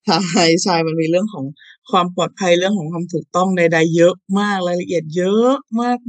[0.05, 1.45] ใช่ๆมันมีเรื่องของ
[1.91, 5.53] ความปลอดภัยเรื่องของความถูกต้องใดๆเยอะมากรายละเอียดเยอะ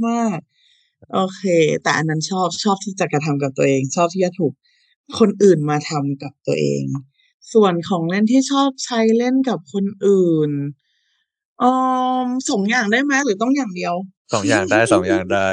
[0.07, 1.43] มากๆโอเค
[1.83, 4.53] แต่อันนั้นชอบชอบที่จะกระทำกับตัวเอง ชอบที่จะถูก
[5.17, 6.83] คนอื่นมาทำกับตัวเอง
[7.53, 10.51] ส่วนของเล่นที่ชอบใช้เล่นกับคนอื่น
[11.59, 11.71] เอ่
[12.23, 13.95] อ2อย่างได้ไหมหรือต้องอย่างเดียว?
[14.33, 15.47] 2อย่างได้2อย่างได้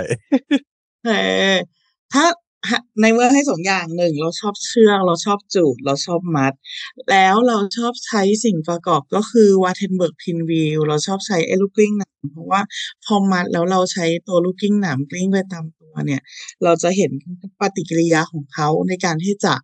[1.05, 1.11] โอเค
[2.13, 2.25] ถ้า
[2.71, 6.53] หในเมื่อให้2อย่าง1เราชอบเชือกเราชอบจูดเราชอบมัด
[7.11, 12.61] แล้วเราชอบใช้สิ่งประกอบก็คือ Wartenberg Pinwheel เราชอบใช้ไอ้ลูกกลิ้งหนามเพราะว่า
[13.05, 15.65] พอมัดแล้วเราใช้ตัวลูกกลิ้งหนามกลิ้งไปตาม
[15.97, 16.23] ตัวเนี่ย
[16.65, 17.11] เราจะเห็น
[17.61, 19.55] ปฏิกิริยาของเขาในการที่จะ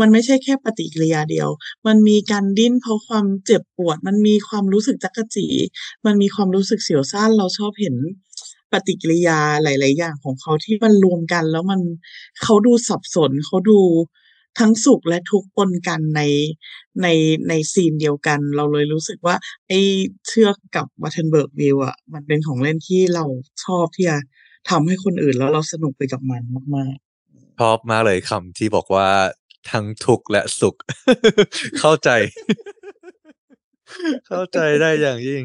[0.00, 1.48] มันไม่ใช่แค่ปฏิกิริยาเดียว
[1.86, 5.46] มันมีการดิ้นเพราะความเจ็บปวด มันมีความรู้สึกจ๊กจี
[6.06, 7.94] มันมีความรู้สึกเสียวซ่านเราชอบเห็น
[8.72, 11.80] ปฏิกิริยาหลาย ๆ อย่างของเขาที่มันรวมกัน แล้วมัน
[12.42, 13.80] เขาดูสับสนเขาดู
[14.60, 16.22] ทั้งสุขและทุกข์ปนกันใน
[17.02, 17.06] ใน
[17.48, 19.36] ในซีนเดียวกัน เราเลยรู้สึกว่า
[19.68, 19.80] ไอ้
[20.26, 23.24] เชือกกับ Wartenberg Wheel อะมันเป็นของเล่นที่เรา
[23.64, 24.18] ชอบที่จะ
[24.70, 26.42] ทำให้คนอื่นแล้วเราสนุกไปกับมัน
[26.76, 29.08] มากๆชอบมากเลยคำที่บอกว่า
[29.70, 30.76] ทั้งทุกข์และสุข
[31.78, 32.10] เข้าใจ
[34.26, 35.44] เข้าใจได้อย่างยิ่ง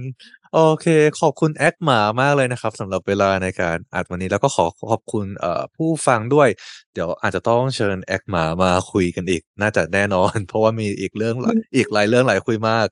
[0.53, 0.87] โอเค
[1.19, 6.49] ขอบคุณแอคหมามากเลยนะครับสำหรับเวลาในการอัดวันนี้แล้วก็ขอขอบคุณเอ่อผู้ฟังด้วย
[6.93, 11.35] เดี๋ยวอาจจะต้องเชิญแอคหมามาคุยกันอีก น่าจะแน่นอน เพราะว่ามีอีกเรื่อง
[11.75, 12.87] อีกหลายเรื่องหลายคุยมาก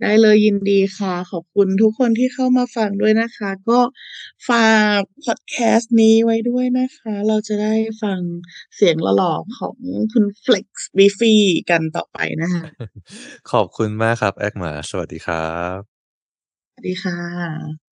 [0.00, 3.80] ได้เลยยินดีค่ะ ขอบคุณทุกคนที่เข้ามาฟังด้วยนะคะ ก็
[4.48, 8.20] ฝากพอดแคสต์นี้ไว้ด้วยนะคะ เราจะได้ฟัง
[8.76, 9.76] เสียงหล่อๆของ
[10.12, 10.66] คุณ Flex
[10.96, 11.34] Beefy
[11.70, 12.64] กันต่อไปนะคะ
[13.52, 15.78] ขอบคุณมากครับ แอคหมา สวัสดีครับ
[16.70, 17.83] สวัสดีค่ะ